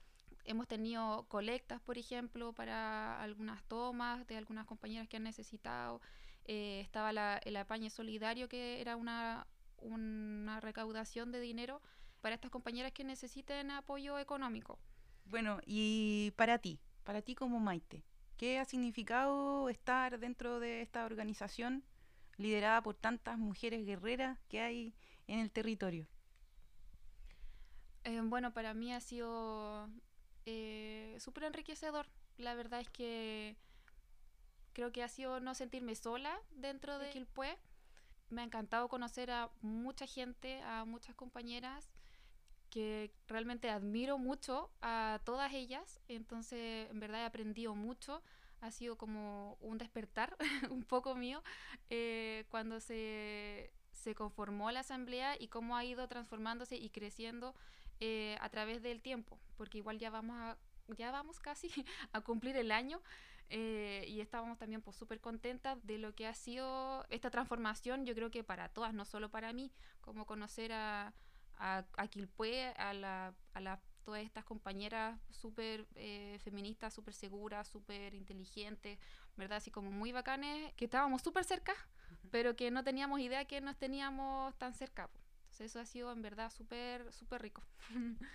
Hemos 0.45 0.67
tenido 0.69 1.27
colectas, 1.29 1.81
por 1.81 1.99
ejemplo, 1.99 2.53
para 2.53 3.21
algunas 3.23 3.63
tomas 3.65 4.27
de 4.27 4.37
algunas 4.37 4.67
compañeras 4.67 5.09
que 5.09 5.17
han 5.19 5.23
necesitado. 5.25 6.01
Eh, 6.45 6.81
estaba 6.81 7.13
la- 7.13 7.39
el 7.45 7.57
apañe 7.57 7.91
solidario, 7.91 8.49
que 8.49 8.81
era 8.81 8.97
una, 8.97 9.47
una 9.79 10.61
recaudación 10.61 11.31
de 11.33 11.41
dinero 11.41 11.83
para 12.21 12.35
estas 12.35 12.51
compañeras 12.51 12.93
que 12.93 13.05
necesiten 13.05 13.71
apoyo 13.71 14.19
económico. 14.19 14.79
Bueno, 15.25 15.61
y 15.67 16.33
para 16.37 16.59
ti, 16.59 16.81
para 17.05 17.23
ti 17.23 17.35
como 17.35 17.61
Maite, 17.61 18.05
¿qué 18.37 18.59
ha 18.59 18.65
significado 18.65 19.69
estar 19.69 20.19
dentro 20.19 20.61
de 20.61 20.83
esta 20.83 21.05
organización 21.05 21.85
liderada 22.37 22.83
por 22.83 22.95
tantas 22.97 23.39
mujeres 23.39 23.85
guerreras 23.87 24.39
que 24.49 24.61
hay 24.61 24.95
en 25.27 25.39
el 25.41 25.51
territorio? 25.51 26.07
Eh, 28.05 28.21
bueno, 28.25 28.53
para 28.53 28.75
mí 28.75 28.93
ha 28.93 29.01
sido 29.01 29.89
eh, 30.53 31.17
súper 31.21 31.45
enriquecedor. 31.45 32.07
La 32.37 32.55
verdad 32.55 32.81
es 32.81 32.91
que 32.91 33.57
creo 34.73 34.91
que 34.91 35.03
ha 35.03 35.09
sido 35.09 35.39
no 35.39 35.55
sentirme 35.55 35.95
sola 35.95 36.41
dentro 36.51 36.99
de 36.99 37.11
Quilpué. 37.11 37.57
Me 38.31 38.43
ha 38.43 38.45
encantado 38.45 38.89
conocer 38.89 39.31
a 39.31 39.51
mucha 39.61 40.07
gente, 40.07 40.61
a 40.63 40.85
muchas 40.85 41.15
compañeras 41.15 41.89
que 42.71 43.13
realmente 43.29 43.71
admiro 43.71 44.19
mucho 44.19 44.71
a 44.81 45.21
todas 45.25 45.53
ellas. 45.53 46.01
Entonces, 46.09 46.91
en 46.91 46.99
verdad 46.99 47.23
he 47.23 47.27
aprendido 47.27 47.75
mucho. 47.77 48.23
Ha 48.61 48.73
sido 48.73 48.99
como 48.99 49.57
un 49.61 49.79
despertar 49.79 50.37
un 50.71 50.83
poco 50.83 51.15
mío 51.15 51.43
eh, 51.91 52.45
cuando 52.51 52.81
se, 52.81 53.73
se 54.01 54.15
conformó 54.15 54.71
la 54.71 54.81
asamblea 54.81 55.37
y 55.39 55.49
cómo 55.49 55.77
ha 55.77 55.85
ido 55.85 56.09
transformándose 56.09 56.77
y 56.77 56.91
creciendo 56.91 57.55
eh, 58.01 58.37
a 58.41 58.49
través 58.49 58.83
del 58.83 59.03
tiempo, 59.03 59.39
porque 59.57 59.79
igual 59.79 59.99
ya 59.99 60.11
vamos 60.11 60.57
ya 60.97 61.13
vamos 61.13 61.39
casi 61.39 61.71
a 62.13 62.21
cumplir 62.21 62.57
el 62.57 62.73
año 62.73 63.01
eh, 63.49 64.05
y 64.09 64.21
estábamos 64.21 64.59
también 64.59 64.81
pues 64.81 64.97
súper 64.97 65.21
contentas 65.21 65.79
de 65.85 65.99
lo 65.99 66.15
que 66.15 66.27
ha 66.27 66.35
sido 66.35 67.05
esta 67.11 67.31
transformación, 67.31 68.07
yo 68.07 68.15
creo 68.15 68.31
que 68.31 68.45
para 68.45 68.69
todas, 68.69 68.95
no 68.95 69.05
solo 69.05 69.31
para 69.31 69.53
mí, 69.53 69.73
como 70.01 70.25
conocer 70.25 70.73
a, 70.73 71.13
a, 71.59 71.85
a 71.97 72.07
Quilpué, 72.09 72.69
a, 72.77 72.95
la, 72.95 73.35
a 73.53 73.61
la, 73.61 73.81
todas 74.05 74.23
estas 74.23 74.45
compañeras 74.45 75.19
súper 75.31 75.87
eh, 75.97 76.39
feministas, 76.43 76.95
súper 76.95 77.15
seguras, 77.15 77.69
súper 77.69 78.15
inteligentes, 78.15 78.99
¿verdad? 79.37 79.59
Así 79.59 79.71
como 79.71 79.91
muy 79.91 80.13
bacanes, 80.13 80.73
que 80.75 80.85
estábamos 80.87 81.23
súper 81.23 81.45
cerca, 81.45 81.75
pero 82.31 82.57
que 82.57 82.71
no 82.71 82.85
teníamos 82.85 83.21
idea 83.21 83.45
que 83.45 83.61
nos 83.61 83.77
teníamos 83.77 84.55
tan 84.57 84.75
cerca. 84.75 85.09
po. 85.09 85.19
Entonces 85.45 85.73
eso 85.73 85.81
ha 85.81 85.87
sido 85.87 86.13
en 86.13 86.23
verdad 86.23 86.51
súper, 86.51 87.13
súper 87.13 87.43
rico. 87.43 87.63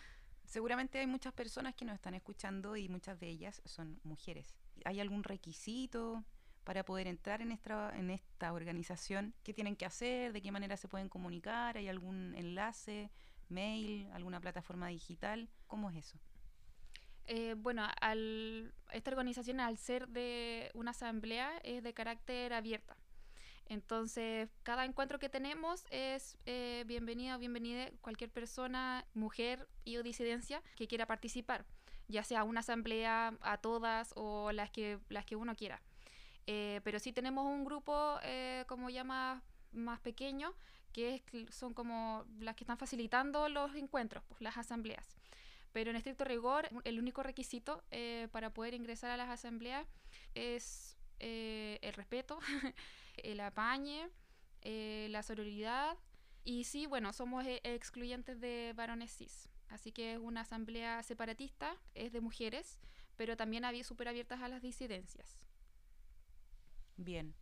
Seguramente 0.45 0.99
hay 0.99 1.07
muchas 1.07 1.33
personas 1.33 1.73
que 1.75 1.85
nos 1.85 1.95
están 1.95 2.13
escuchando 2.13 2.75
y 2.75 2.87
muchas 2.87 3.19
de 3.19 3.27
ellas 3.27 3.61
son 3.65 3.99
mujeres. 4.03 4.55
¿Hay 4.83 4.99
algún 4.99 5.23
requisito 5.23 6.23
para 6.63 6.83
poder 6.83 7.07
entrar 7.07 7.41
en 7.41 7.51
esta, 7.51 7.97
en 7.97 8.11
esta 8.11 8.53
organización? 8.53 9.33
¿Qué 9.43 9.53
tienen 9.53 9.75
que 9.75 9.85
hacer? 9.85 10.33
¿De 10.33 10.41
qué 10.41 10.51
manera 10.51 10.77
se 10.77 10.87
pueden 10.87 11.09
comunicar? 11.09 11.77
¿Hay 11.77 11.87
algún 11.87 12.35
enlace, 12.35 13.09
mail, 13.49 14.09
alguna 14.11 14.39
plataforma 14.39 14.87
digital? 14.89 15.49
¿Cómo 15.67 15.89
es 15.89 15.97
eso? 15.97 16.19
Eh, 17.27 17.55
bueno, 17.57 17.87
al, 18.01 18.71
esta 18.91 19.09
organización 19.09 19.59
al 19.59 19.77
ser 19.77 20.07
de 20.07 20.69
una 20.75 20.91
asamblea 20.91 21.57
es 21.63 21.81
de 21.81 21.93
carácter 21.93 22.53
abierta. 22.53 22.95
Entonces, 23.67 24.49
cada 24.63 24.85
encuentro 24.85 25.17
que 25.17 25.29
tenemos 25.29 25.85
es 25.89 26.37
eh, 26.45 26.83
bienvenida 26.85 27.35
o 27.35 27.39
bienvenida 27.39 27.89
cualquier 28.01 28.29
persona, 28.29 29.05
mujer 29.13 29.67
y 29.83 29.97
o 29.97 30.03
disidencia 30.03 30.61
que 30.75 30.87
quiera 30.87 31.07
participar, 31.07 31.65
ya 32.07 32.23
sea 32.23 32.43
una 32.43 32.59
asamblea, 32.59 33.35
a 33.41 33.57
todas 33.57 34.13
o 34.15 34.51
las 34.51 34.69
que, 34.69 34.99
las 35.09 35.25
que 35.25 35.35
uno 35.35 35.55
quiera. 35.55 35.81
Eh, 36.45 36.79
pero 36.83 36.99
sí 36.99 37.11
tenemos 37.11 37.47
un 37.47 37.65
grupo 37.65 38.19
eh, 38.21 38.65
como 38.67 38.91
ya 38.91 39.03
más, 39.03 39.41
más 39.71 39.99
pequeño, 39.99 40.53
que 40.93 41.15
es, 41.15 41.55
son 41.55 41.73
como 41.73 42.23
las 42.39 42.55
que 42.55 42.63
están 42.63 42.77
facilitando 42.77 43.49
los 43.49 43.73
encuentros, 43.75 44.23
pues, 44.27 44.41
las 44.41 44.57
asambleas. 44.57 45.17
Pero 45.73 45.89
en 45.89 45.97
estricto 45.97 46.23
rigor, 46.23 46.69
el 46.85 46.99
único 46.99 47.21
requisito 47.21 47.83
para 48.31 48.53
poder 48.53 48.73
ingresar 48.73 49.11
a 49.11 49.17
las 49.17 49.27
asambleas 49.29 49.85
es 50.33 50.94
eh, 51.19 51.79
el 51.81 51.93
respeto, 51.93 52.39
el 53.17 53.39
apañe, 53.39 54.09
eh, 54.61 55.07
la 55.09 55.23
sororidad 55.23 55.97
y 56.43 56.65
sí, 56.65 56.85
bueno, 56.85 57.11
somos 57.11 57.45
eh, 57.45 57.59
excluyentes 57.63 58.39
de 58.39 58.73
varones 58.75 59.11
cis. 59.11 59.49
Así 59.69 59.91
que 59.91 60.13
es 60.13 60.19
una 60.19 60.41
asamblea 60.41 61.01
separatista, 61.01 61.75
es 61.95 62.13
de 62.13 62.21
mujeres, 62.21 62.79
pero 63.17 63.35
también 63.35 63.65
había 63.65 63.83
súper 63.83 64.07
abiertas 64.07 64.41
a 64.41 64.47
las 64.47 64.61
disidencias. 64.61 65.39
Bien. 66.97 67.33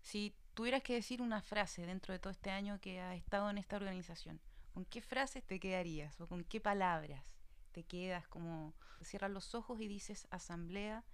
Si 0.00 0.34
tuvieras 0.54 0.82
que 0.82 0.94
decir 0.94 1.20
una 1.22 1.42
frase 1.42 1.86
dentro 1.86 2.12
de 2.12 2.18
todo 2.18 2.30
este 2.30 2.50
año 2.50 2.80
que 2.80 3.00
has 3.00 3.16
estado 3.16 3.50
en 3.50 3.58
esta 3.58 3.76
organización, 3.76 4.40
¿con 4.72 4.84
qué 4.84 5.00
frases 5.00 5.44
te 5.44 5.58
quedarías 5.58 6.20
o 6.20 6.28
con 6.28 6.44
qué 6.44 6.60
palabras 6.60 7.24
te 7.72 7.84
quedas 7.84 8.28
como 8.28 8.74
cierras 9.02 9.30
los 9.30 9.54
ojos 9.54 9.80
y 9.80 9.88
dices 9.88 10.28
asamblea 10.30 11.04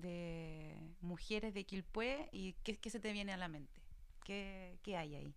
de 0.00 0.76
mujeres 1.00 1.54
de 1.54 1.64
Quilpué 1.64 2.28
y 2.32 2.54
qué, 2.62 2.76
qué 2.76 2.90
se 2.90 3.00
te 3.00 3.12
viene 3.12 3.32
a 3.32 3.36
la 3.36 3.48
mente? 3.48 3.80
¿Qué, 4.24 4.78
qué 4.82 4.96
hay 4.96 5.14
ahí? 5.14 5.34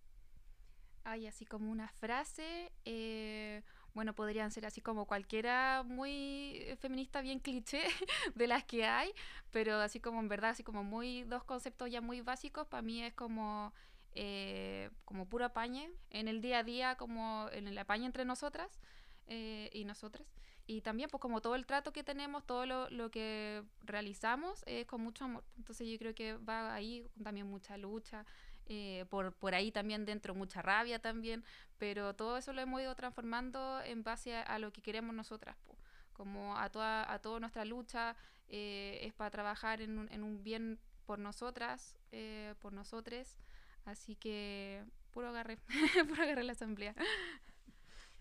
Hay 1.04 1.26
así 1.26 1.46
como 1.46 1.70
una 1.70 1.88
frase, 1.88 2.72
eh, 2.84 3.62
bueno, 3.94 4.14
podrían 4.14 4.50
ser 4.50 4.66
así 4.66 4.80
como 4.80 5.06
cualquiera 5.06 5.82
muy 5.84 6.76
feminista, 6.78 7.20
bien 7.22 7.40
cliché 7.40 7.82
de 8.34 8.46
las 8.46 8.64
que 8.64 8.84
hay, 8.84 9.12
pero 9.50 9.76
así 9.76 9.98
como 10.00 10.20
en 10.20 10.28
verdad, 10.28 10.50
así 10.50 10.62
como 10.62 10.84
muy 10.84 11.24
dos 11.24 11.42
conceptos 11.44 11.90
ya 11.90 12.00
muy 12.00 12.20
básicos, 12.20 12.66
para 12.66 12.82
mí 12.82 13.02
es 13.02 13.14
como, 13.14 13.72
eh, 14.12 14.90
como 15.04 15.26
puro 15.26 15.46
apañe 15.46 15.90
en 16.10 16.28
el 16.28 16.40
día 16.40 16.58
a 16.58 16.64
día, 16.64 16.96
como 16.96 17.48
en 17.52 17.66
el 17.66 17.78
apañe 17.78 18.06
entre 18.06 18.24
nosotras 18.24 18.80
eh, 19.26 19.70
y 19.72 19.84
nosotras. 19.84 20.26
Y 20.70 20.82
también 20.82 21.10
pues 21.10 21.20
como 21.20 21.40
todo 21.40 21.56
el 21.56 21.66
trato 21.66 21.92
que 21.92 22.04
tenemos, 22.04 22.46
todo 22.46 22.64
lo, 22.64 22.88
lo 22.90 23.10
que 23.10 23.64
realizamos 23.82 24.62
es 24.66 24.86
con 24.86 25.00
mucho 25.00 25.24
amor. 25.24 25.42
Entonces 25.56 25.88
yo 25.88 25.98
creo 25.98 26.14
que 26.14 26.36
va 26.36 26.72
ahí 26.72 27.04
también 27.24 27.48
mucha 27.48 27.76
lucha, 27.76 28.24
eh, 28.66 29.04
por, 29.10 29.32
por 29.34 29.52
ahí 29.52 29.72
también 29.72 30.04
dentro 30.04 30.32
mucha 30.32 30.62
rabia 30.62 31.00
también, 31.00 31.42
pero 31.76 32.14
todo 32.14 32.36
eso 32.36 32.52
lo 32.52 32.60
hemos 32.60 32.80
ido 32.80 32.94
transformando 32.94 33.80
en 33.82 34.04
base 34.04 34.36
a, 34.36 34.42
a 34.42 34.60
lo 34.60 34.72
que 34.72 34.80
queremos 34.80 35.12
nosotras, 35.12 35.56
po. 35.66 35.76
como 36.12 36.56
a 36.56 36.70
toda, 36.70 37.12
a 37.12 37.18
toda 37.18 37.40
nuestra 37.40 37.64
lucha 37.64 38.14
eh, 38.46 39.00
es 39.02 39.12
para 39.12 39.30
trabajar 39.30 39.82
en 39.82 39.98
un, 39.98 40.08
en 40.12 40.22
un 40.22 40.44
bien 40.44 40.78
por 41.04 41.18
nosotras, 41.18 41.96
eh, 42.12 42.54
por 42.60 42.72
nosotres, 42.72 43.40
así 43.86 44.14
que 44.14 44.84
puro 45.10 45.30
agarre, 45.30 45.58
puro 46.08 46.22
agarre 46.22 46.44
la 46.44 46.52
asamblea. 46.52 46.94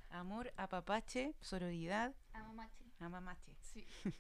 Amor, 0.10 0.52
apapache, 0.58 1.34
sororidad, 1.42 2.14
Amamache. 2.34 2.84
amamache. 3.00 3.56
Sí. 3.62 3.86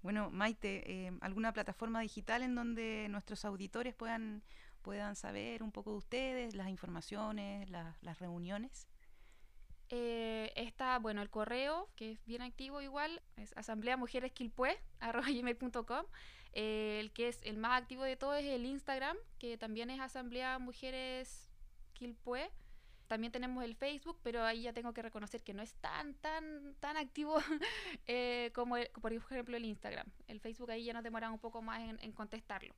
Bueno, 0.00 0.30
Maite, 0.30 1.06
eh, 1.06 1.10
¿alguna 1.20 1.52
plataforma 1.52 2.00
digital 2.00 2.42
en 2.42 2.54
donde 2.54 3.08
nuestros 3.10 3.44
auditores 3.44 3.96
puedan, 3.96 4.44
puedan 4.82 5.16
saber 5.16 5.64
un 5.64 5.72
poco 5.72 5.90
de 5.90 5.96
ustedes, 5.96 6.54
las 6.54 6.68
informaciones, 6.68 7.68
las, 7.68 8.00
las 8.02 8.20
reuniones? 8.20 8.86
Eh, 9.90 10.52
está, 10.54 10.98
bueno, 10.98 11.22
el 11.22 11.30
correo, 11.30 11.88
que 11.96 12.12
es 12.12 12.22
bien 12.26 12.42
activo 12.42 12.82
igual, 12.82 13.22
es 13.36 13.56
asambleamujeresquilpue.com. 13.56 16.04
Eh, 16.52 16.98
el 17.00 17.10
que 17.12 17.28
es 17.28 17.40
el 17.42 17.56
más 17.56 17.80
activo 17.80 18.04
de 18.04 18.16
todo 18.16 18.34
es 18.34 18.44
el 18.44 18.66
Instagram, 18.66 19.16
que 19.38 19.56
también 19.58 19.90
es 19.90 20.00
Asamblea 20.00 20.58
Mujeres 20.58 21.50
Quilpue. 21.94 22.50
También 23.08 23.32
tenemos 23.32 23.64
el 23.64 23.74
Facebook, 23.74 24.20
pero 24.22 24.44
ahí 24.44 24.62
ya 24.62 24.74
tengo 24.74 24.92
que 24.92 25.00
reconocer 25.00 25.42
que 25.42 25.54
no 25.54 25.62
es 25.62 25.74
tan, 25.76 26.14
tan, 26.14 26.74
tan 26.78 26.98
activo 26.98 27.38
eh, 28.06 28.50
como, 28.54 28.76
por 29.00 29.14
ejemplo, 29.14 29.56
el 29.56 29.64
Instagram. 29.64 30.06
El 30.26 30.40
Facebook 30.40 30.70
ahí 30.70 30.84
ya 30.84 30.92
nos 30.92 31.02
demora 31.02 31.30
un 31.30 31.38
poco 31.38 31.62
más 31.62 31.80
en, 31.80 32.12
contestarlo. 32.12 32.74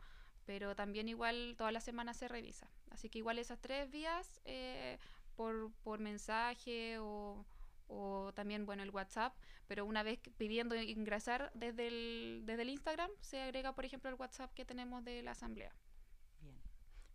Pero 0.46 0.76
también 0.76 1.08
igual 1.08 1.56
todas 1.58 1.72
las 1.72 1.84
semanas 1.84 2.16
se 2.16 2.28
revisa. 2.28 2.70
Así 2.90 3.08
que 3.08 3.18
igual 3.18 3.38
esas 3.38 3.60
tres 3.60 3.90
vías 3.90 4.40
eh, 4.44 4.98
por, 5.34 5.72
por 5.82 5.98
mensaje 5.98 6.98
o, 7.00 7.44
o 7.88 8.32
también, 8.32 8.66
bueno, 8.66 8.84
el 8.84 8.90
WhatsApp. 8.90 9.34
Pero 9.66 9.84
una 9.84 10.04
vez 10.04 10.20
pidiendo 10.36 10.76
ingresar 10.76 11.50
desde 11.54 11.88
el, 11.88 12.42
desde 12.46 12.62
el 12.62 12.70
Instagram, 12.70 13.10
se 13.20 13.40
agrega, 13.40 13.74
por 13.74 13.84
ejemplo, 13.84 14.08
el 14.10 14.16
WhatsApp 14.16 14.54
que 14.54 14.64
tenemos 14.64 15.04
de 15.04 15.22
la 15.22 15.32
asamblea. 15.32 15.72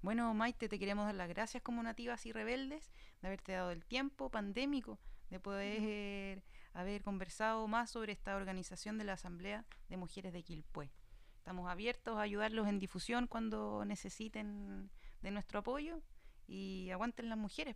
Bueno, 0.06 0.32
Maite, 0.36 0.70
te 0.70 0.78
queremos 0.78 1.08
dar 1.08 1.16
las 1.16 1.28
gracias 1.28 1.64
como 1.64 1.82
nativas 1.82 2.28
y 2.28 2.32
rebeldes 2.32 2.92
de 3.22 3.28
haberte 3.28 3.54
dado 3.54 3.72
el 3.72 3.84
tiempo 3.84 4.30
pandémico 4.30 5.00
de 5.32 5.40
poder 5.40 6.44
haber 6.74 7.02
conversado 7.02 7.68
más 7.68 7.90
sobre 7.90 8.12
esta 8.12 8.36
organización 8.36 9.00
de 9.00 9.04
la 9.04 9.14
Asamblea 9.14 9.66
de 9.90 9.98
Mujeres 9.98 10.32
de 10.32 10.44
Quilpué. 10.44 10.92
Estamos 11.40 11.68
abiertos 11.72 12.20
a 12.20 12.22
ayudarlos 12.22 12.68
en 12.68 12.78
difusión 12.78 13.26
cuando 13.26 13.84
necesiten 13.84 14.92
de 15.24 15.32
nuestro 15.32 15.62
apoyo 15.62 16.04
y 16.46 16.92
aguanten 16.92 17.28
las 17.28 17.40
mujeres, 17.40 17.76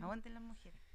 aguanten 0.00 0.34
las 0.34 0.42
mujeres. 0.44 0.87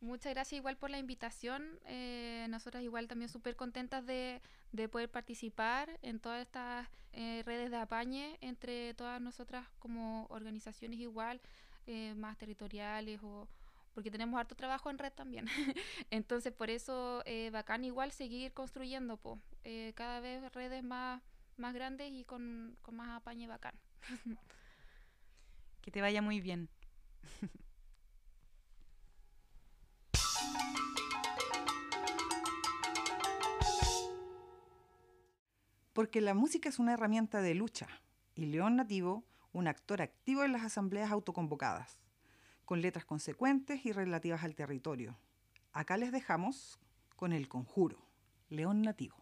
Muchas 0.00 0.32
gracias 0.32 0.58
igual 0.58 0.76
por 0.76 0.90
la 0.90 0.98
invitación. 0.98 1.80
Eh, 1.86 2.46
nosotras 2.50 2.82
igual 2.84 3.08
también 3.08 3.28
súper 3.28 3.56
contentas 3.56 4.06
de, 4.06 4.40
de 4.72 4.88
poder 4.88 5.10
participar 5.10 5.98
en 6.02 6.20
todas 6.20 6.42
estas 6.42 6.88
eh, 7.12 7.42
redes 7.44 7.70
de 7.70 7.78
apañe 7.78 8.38
entre 8.40 8.94
todas 8.94 9.20
nosotras 9.20 9.66
como 9.80 10.26
organizaciones 10.30 11.00
igual, 11.00 11.40
eh, 11.86 12.14
más 12.14 12.36
territoriales 12.38 13.20
o 13.22 13.48
porque 13.94 14.12
tenemos 14.12 14.38
harto 14.38 14.54
trabajo 14.54 14.90
en 14.90 14.98
red 14.98 15.12
también. 15.12 15.46
Entonces 16.10 16.52
por 16.52 16.70
eso 16.70 17.22
eh, 17.26 17.50
bacán 17.50 17.84
igual 17.84 18.12
seguir 18.12 18.52
construyendo 18.52 19.16
po, 19.16 19.40
eh, 19.64 19.92
cada 19.96 20.20
vez 20.20 20.52
redes 20.52 20.84
más, 20.84 21.20
más 21.56 21.74
grandes 21.74 22.12
y 22.12 22.24
con, 22.24 22.76
con 22.82 22.94
más 22.94 23.08
apañe 23.10 23.48
bacán. 23.48 23.74
Que 25.80 25.90
te 25.90 26.00
vaya 26.02 26.20
muy 26.20 26.40
bien. 26.40 26.68
Porque 35.98 36.20
la 36.20 36.32
música 36.32 36.68
es 36.68 36.78
una 36.78 36.92
herramienta 36.92 37.42
de 37.42 37.56
lucha 37.56 37.88
y 38.36 38.46
León 38.46 38.76
Nativo, 38.76 39.24
un 39.52 39.66
actor 39.66 40.00
activo 40.00 40.44
en 40.44 40.52
las 40.52 40.62
asambleas 40.62 41.10
autoconvocadas, 41.10 41.98
con 42.64 42.80
letras 42.80 43.04
consecuentes 43.04 43.84
y 43.84 43.90
relativas 43.90 44.44
al 44.44 44.54
territorio. 44.54 45.18
Acá 45.72 45.96
les 45.96 46.12
dejamos 46.12 46.78
con 47.16 47.32
el 47.32 47.48
conjuro, 47.48 47.98
León 48.48 48.80
Nativo. 48.80 49.16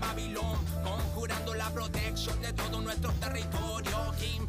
Babilón, 0.00 0.58
conjurando 0.82 1.54
la 1.54 1.70
protección 1.70 2.40
de 2.40 2.52
todo 2.52 2.80
nuestro 2.80 3.12
territorio. 3.12 4.12
King 4.18 4.46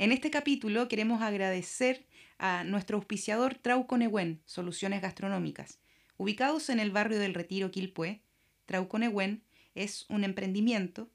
En 0.00 0.12
este 0.12 0.30
capítulo 0.30 0.86
queremos 0.86 1.22
agradecer 1.22 2.06
a 2.38 2.62
nuestro 2.62 2.98
auspiciador 2.98 3.56
Trauco 3.56 3.98
Nehuen, 3.98 4.40
Soluciones 4.44 5.02
Gastronómicas. 5.02 5.80
Ubicados 6.16 6.70
en 6.70 6.78
el 6.78 6.92
barrio 6.92 7.18
del 7.18 7.34
Retiro 7.34 7.72
Quilpué, 7.72 8.22
Trauco 8.66 9.00
Nehuen 9.00 9.42
es 9.74 10.06
un 10.08 10.22
emprendimiento 10.22 11.10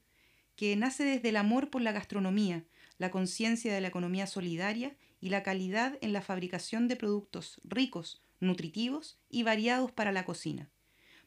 que 0.58 0.76
nace 0.76 1.06
desde 1.06 1.30
el 1.30 1.38
amor 1.38 1.70
por 1.70 1.82
la 1.82 1.94
gastronomía, 1.94 2.66
la 2.98 3.10
conciencia 3.10 3.74
de 3.74 3.80
la 3.80 3.88
economía 3.88 4.28
solidaria 4.28 4.98
y 5.22 5.30
la 5.30 5.44
calidad 5.44 5.98
en 6.02 6.12
la 6.12 6.22
fabricación 6.22 6.90
de 6.90 6.98
productos 6.98 7.62
ricos, 7.64 8.22
nutritivos 8.42 9.18
y 9.30 9.44
variados 9.44 9.94
para 9.94 10.12
la 10.12 10.26
cocina. 10.26 10.70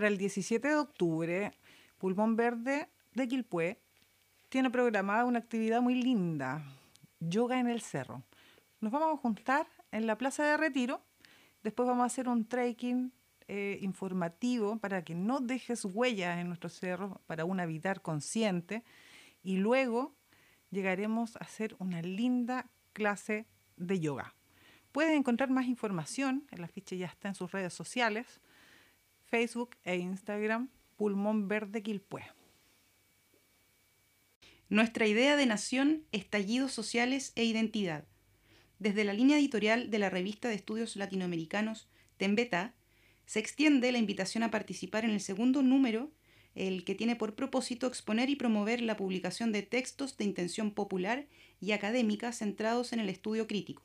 Para 0.01 0.09
el 0.09 0.17
17 0.17 0.67
de 0.67 0.77
octubre, 0.77 1.53
Pulmón 1.99 2.35
Verde 2.35 2.89
de 3.13 3.29
Quilpué 3.29 3.83
tiene 4.49 4.71
programada 4.71 5.27
una 5.27 5.41
actividad 5.41 5.83
muy 5.83 5.95
linda, 5.95 6.65
yoga 7.19 7.61
en 7.61 7.69
el 7.69 7.83
cerro. 7.83 8.23
Nos 8.81 8.93
vamos 8.93 9.13
a 9.13 9.21
juntar 9.21 9.67
en 9.93 10.07
la 10.07 10.17
Plaza 10.17 10.43
de 10.43 10.57
Retiro, 10.57 11.03
después 11.63 11.87
vamos 11.87 12.05
a 12.05 12.07
hacer 12.07 12.31
un 12.31 12.49
trekking 12.49 13.13
eh, 13.47 13.79
informativo 13.83 14.79
para 14.79 15.05
que 15.05 15.15
no 15.15 15.39
dejes 15.39 15.85
huellas 15.85 16.39
en 16.39 16.49
nuestro 16.49 16.71
cerro, 16.71 17.21
para 17.27 17.45
un 17.45 17.61
habitar 17.61 18.01
consciente, 18.01 18.83
y 19.43 19.59
luego 19.59 20.15
llegaremos 20.71 21.37
a 21.37 21.41
hacer 21.41 21.77
una 21.79 22.01
linda 22.01 22.71
clase 22.95 23.45
de 23.77 24.01
yoga. 24.01 24.35
Pueden 24.93 25.19
encontrar 25.19 25.51
más 25.51 25.67
información, 25.67 26.47
el 26.53 26.65
afiche 26.65 26.97
ya 26.97 27.09
está 27.09 27.29
en 27.29 27.35
sus 27.35 27.53
redes 27.53 27.75
sociales, 27.75 28.41
Facebook 29.31 29.77
e 29.85 29.97
Instagram, 29.97 30.71
Pulmón 30.97 31.47
Verde 31.47 31.85
Quilpué. 31.85 32.23
Nuestra 34.69 35.07
idea 35.07 35.37
de 35.37 35.47
nación, 35.47 36.05
estallidos 36.11 36.73
sociales 36.73 37.33
e 37.37 37.45
identidad. 37.45 38.05
Desde 38.81 39.05
la 39.05 39.13
línea 39.13 39.39
editorial 39.39 39.89
de 39.89 40.01
la 40.01 40.11
revista 40.11 40.49
de 40.49 40.57
estudios 40.57 40.97
latinoamericanos 40.97 41.89
Tembeta, 42.17 42.75
se 43.25 43.39
extiende 43.39 43.93
la 43.93 43.99
invitación 43.99 44.43
a 44.43 44.51
participar 44.51 45.05
en 45.05 45.13
el 45.13 45.21
segundo 45.21 45.63
número, 45.63 46.11
el 46.57 46.85
que 46.85 46.97
tiene 46.97 47.15
por 47.15 47.37
propósito 47.37 47.87
exponer 47.87 48.31
y 48.31 48.37
promover 48.37 48.83
la 48.83 48.97
publicación 48.97 49.53
de 49.53 49.63
textos 49.63 50.17
de 50.17 50.25
intención 50.25 50.73
popular 50.73 51.29
y 51.61 51.71
académica 51.71 52.33
centrados 52.33 52.93
en 52.93 52.99
el 52.99 53.09
estudio 53.09 53.47
crítico. 53.47 53.85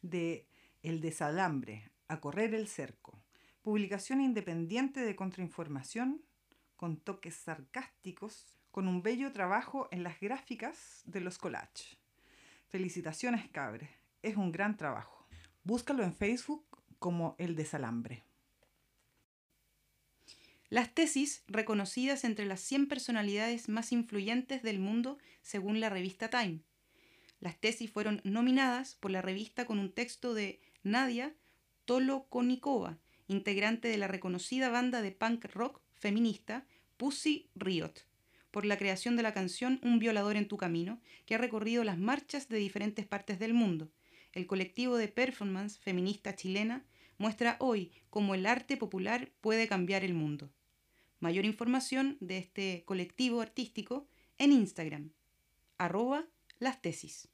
de 0.01 0.47
El 0.81 1.01
desalambre, 1.01 1.91
a 2.07 2.21
correr 2.21 2.55
el 2.55 2.69
cerco, 2.69 3.21
publicación 3.61 4.21
independiente 4.21 5.01
de 5.01 5.15
contrainformación 5.15 6.23
con 6.77 6.95
toques 6.97 7.35
sarcásticos 7.35 8.60
con 8.71 8.87
un 8.87 9.03
bello 9.03 9.31
trabajo 9.31 9.87
en 9.91 10.03
las 10.03 10.19
gráficas 10.19 11.01
de 11.05 11.19
los 11.19 11.37
collages. 11.37 11.97
Felicitaciones, 12.69 13.49
cabres. 13.49 13.89
Es 14.23 14.37
un 14.37 14.51
gran 14.51 14.77
trabajo. 14.77 15.27
Búscalo 15.63 16.03
en 16.03 16.13
Facebook 16.15 16.65
como 16.99 17.35
El 17.37 17.55
Desalambre. 17.55 18.23
Las 20.69 20.93
tesis 20.93 21.43
reconocidas 21.47 22.23
entre 22.23 22.45
las 22.45 22.61
100 22.61 22.87
personalidades 22.87 23.67
más 23.67 23.91
influyentes 23.91 24.63
del 24.63 24.79
mundo 24.79 25.17
según 25.41 25.81
la 25.81 25.89
revista 25.89 26.29
Time. 26.29 26.61
Las 27.41 27.59
tesis 27.59 27.91
fueron 27.91 28.21
nominadas 28.23 28.95
por 28.95 29.11
la 29.11 29.21
revista 29.21 29.65
con 29.65 29.79
un 29.79 29.91
texto 29.91 30.33
de 30.33 30.61
Nadia 30.83 31.35
Tolokonikova, 31.83 32.99
integrante 33.27 33.89
de 33.89 33.97
la 33.97 34.07
reconocida 34.07 34.69
banda 34.69 35.01
de 35.01 35.11
punk 35.11 35.45
rock 35.53 35.81
feminista 35.93 36.65
Pussy 36.95 37.49
Riot 37.55 38.10
por 38.51 38.65
la 38.65 38.77
creación 38.77 39.15
de 39.15 39.23
la 39.23 39.33
canción 39.33 39.79
Un 39.81 39.99
violador 39.99 40.35
en 40.35 40.47
tu 40.47 40.57
camino, 40.57 41.01
que 41.25 41.35
ha 41.35 41.37
recorrido 41.37 41.83
las 41.83 41.97
marchas 41.97 42.49
de 42.49 42.57
diferentes 42.57 43.07
partes 43.07 43.39
del 43.39 43.53
mundo. 43.53 43.89
El 44.33 44.45
colectivo 44.45 44.97
de 44.97 45.07
performance 45.07 45.79
feminista 45.79 46.35
chilena 46.35 46.85
muestra 47.17 47.57
hoy 47.59 47.91
cómo 48.09 48.35
el 48.35 48.45
arte 48.45 48.77
popular 48.77 49.31
puede 49.41 49.67
cambiar 49.67 50.03
el 50.03 50.13
mundo. 50.13 50.51
Mayor 51.19 51.45
información 51.45 52.17
de 52.19 52.37
este 52.37 52.83
colectivo 52.85 53.41
artístico 53.41 54.07
en 54.37 54.51
Instagram, 54.51 55.11
arroba 55.77 56.25
las 56.59 56.81
tesis. 56.81 57.30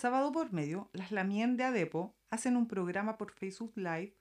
Sábado 0.00 0.32
por 0.32 0.50
medio, 0.50 0.88
las 0.94 1.12
Lamien 1.12 1.58
de 1.58 1.64
Adepo 1.64 2.14
hacen 2.30 2.56
un 2.56 2.66
programa 2.66 3.18
por 3.18 3.32
Facebook 3.32 3.74
Live 3.76 4.14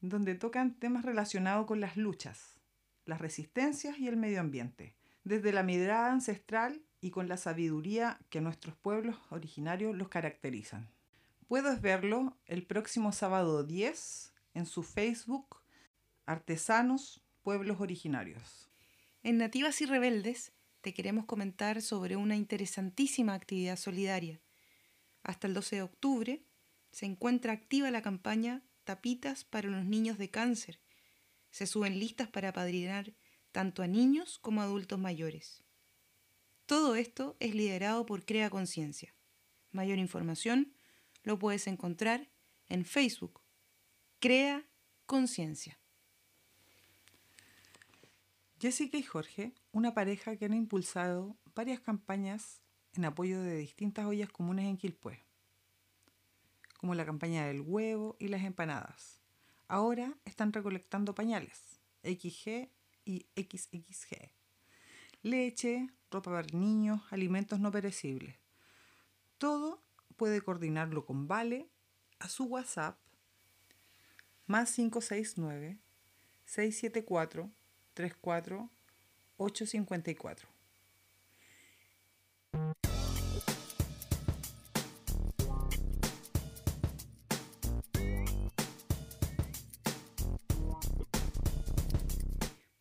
donde 0.00 0.34
tocan 0.34 0.74
temas 0.74 1.04
relacionados 1.04 1.66
con 1.66 1.80
las 1.80 1.96
luchas, 1.96 2.56
las 3.04 3.20
resistencias 3.20 3.96
y 4.00 4.08
el 4.08 4.16
medio 4.16 4.40
ambiente, 4.40 4.96
desde 5.22 5.52
la 5.52 5.62
mirada 5.62 6.10
ancestral 6.10 6.82
y 7.00 7.12
con 7.12 7.28
la 7.28 7.36
sabiduría 7.36 8.18
que 8.28 8.40
nuestros 8.40 8.74
pueblos 8.74 9.14
originarios 9.30 9.94
los 9.94 10.08
caracterizan. 10.08 10.90
Puedes 11.46 11.80
verlo 11.80 12.36
el 12.46 12.66
próximo 12.66 13.12
sábado 13.12 13.62
10 13.62 14.32
en 14.54 14.66
su 14.66 14.82
Facebook 14.82 15.62
Artesanos 16.26 17.22
Pueblos 17.44 17.80
Originarios. 17.80 18.68
En 19.22 19.38
Nativas 19.38 19.80
y 19.80 19.86
Rebeldes 19.86 20.50
te 20.80 20.92
queremos 20.92 21.24
comentar 21.24 21.82
sobre 21.82 22.16
una 22.16 22.34
interesantísima 22.34 23.34
actividad 23.34 23.76
solidaria 23.76 24.40
hasta 25.22 25.46
el 25.46 25.54
12 25.54 25.76
de 25.76 25.82
octubre 25.82 26.44
se 26.90 27.06
encuentra 27.06 27.52
activa 27.52 27.90
la 27.90 28.02
campaña 28.02 28.62
Tapitas 28.84 29.44
para 29.44 29.68
los 29.68 29.84
niños 29.84 30.18
de 30.18 30.30
cáncer. 30.30 30.80
Se 31.50 31.66
suben 31.66 31.98
listas 31.98 32.28
para 32.28 32.48
apadrinar 32.48 33.14
tanto 33.52 33.82
a 33.82 33.86
niños 33.86 34.38
como 34.38 34.60
a 34.60 34.64
adultos 34.64 34.98
mayores. 34.98 35.62
Todo 36.66 36.96
esto 36.96 37.36
es 37.40 37.54
liderado 37.54 38.06
por 38.06 38.24
Crea 38.24 38.50
Conciencia. 38.50 39.14
Mayor 39.70 39.98
información 39.98 40.74
lo 41.22 41.38
puedes 41.38 41.66
encontrar 41.66 42.30
en 42.68 42.84
Facebook. 42.84 43.40
Crea 44.18 44.66
Conciencia. 45.06 45.78
Jessica 48.60 48.98
y 48.98 49.02
Jorge, 49.02 49.54
una 49.70 49.94
pareja 49.94 50.36
que 50.36 50.46
han 50.46 50.54
impulsado 50.54 51.38
varias 51.54 51.80
campañas 51.80 52.60
en 52.98 53.04
apoyo 53.04 53.40
de 53.40 53.56
distintas 53.56 54.06
ollas 54.06 54.28
comunes 54.28 54.66
en 54.66 54.76
Quilpué, 54.76 55.22
como 56.78 56.96
la 56.96 57.06
campaña 57.06 57.46
del 57.46 57.60
huevo 57.60 58.16
y 58.18 58.26
las 58.26 58.42
empanadas. 58.42 59.20
Ahora 59.68 60.12
están 60.24 60.52
recolectando 60.52 61.14
pañales, 61.14 61.78
XG 62.02 62.68
y 63.04 63.26
XXG, 63.36 64.32
leche, 65.22 65.88
ropa 66.10 66.32
para 66.32 66.58
niños, 66.58 67.00
alimentos 67.12 67.60
no 67.60 67.70
perecibles. 67.70 68.34
Todo 69.38 69.80
puede 70.16 70.40
coordinarlo 70.40 71.06
con 71.06 71.28
Vale 71.28 71.68
a 72.18 72.28
su 72.28 72.46
WhatsApp 72.46 72.98
más 74.46 74.74
569 74.74 75.78
674 76.46 77.48
34 77.94 78.70
854. 79.36 80.57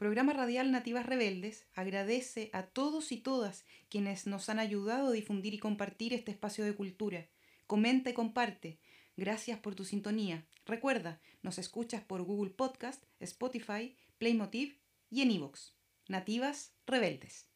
Programa 0.08 0.32
Radial 0.32 0.72
Nativas 0.72 1.05
Rebeldes 1.05 1.68
agradece 1.76 2.49
a 2.53 2.64
todos 2.64 3.12
y 3.12 3.18
todas 3.18 3.66
quienes 3.89 4.26
nos 4.26 4.47
han 4.47 4.58
ayudado 4.58 5.10
a 5.10 5.12
difundir 5.12 5.53
y 5.53 5.60
compartir 5.60 6.14
este 6.14 6.32
espacio 6.32 6.64
de 6.64 6.74
cultura. 6.74 7.28
Comenta 7.66 8.12
y 8.12 8.14
comparte. 8.14 8.80
Gracias 9.18 9.60
por 9.60 9.76
tu 9.76 9.84
sintonía. 9.84 10.47
Recuerda, 10.66 11.20
nos 11.41 11.58
escuchas 11.58 12.01
por 12.05 12.24
Google 12.24 12.51
Podcast, 12.51 13.03
Spotify, 13.20 13.97
Playmotiv 14.18 14.80
y 15.10 15.24
en 15.24 15.32
iVoox. 15.32 15.74
Nativas 16.08 16.72
Rebeldes. 16.86 17.49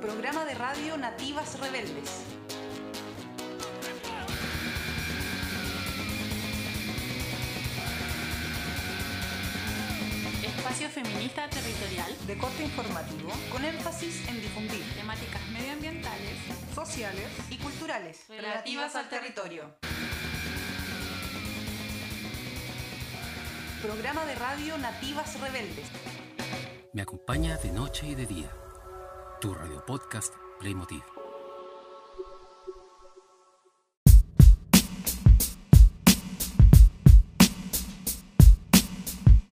Programa 0.00 0.44
de 0.44 0.54
radio 0.54 0.96
Nativas 0.96 1.58
Rebeldes. 1.58 2.31
Espacio 10.62 10.88
feminista 10.90 11.50
territorial 11.50 12.16
De 12.24 12.38
corte 12.38 12.62
informativo, 12.62 13.32
Con 13.50 13.64
énfasis 13.64 14.28
en 14.28 14.40
difundir 14.40 14.84
temáticas 14.94 15.42
medioambientales 15.50 16.38
sociales, 16.72 17.26
y 17.50 17.56
culturales 17.56 18.24
Relativas 18.28 18.94
al 18.94 19.08
territorio. 19.08 19.74
Programa 23.82 24.24
de 24.24 24.36
radio 24.36 24.78
Nativas 24.78 25.40
Rebeldes. 25.40 25.88
Me 26.92 27.02
acompaña 27.02 27.56
de 27.56 27.72
noche 27.72 28.06
y 28.06 28.14
de 28.14 28.26
día. 28.26 28.50
Tu 29.40 29.52
radio 29.52 29.84
podcast 29.84 30.32
Playmotiv. 30.60 31.11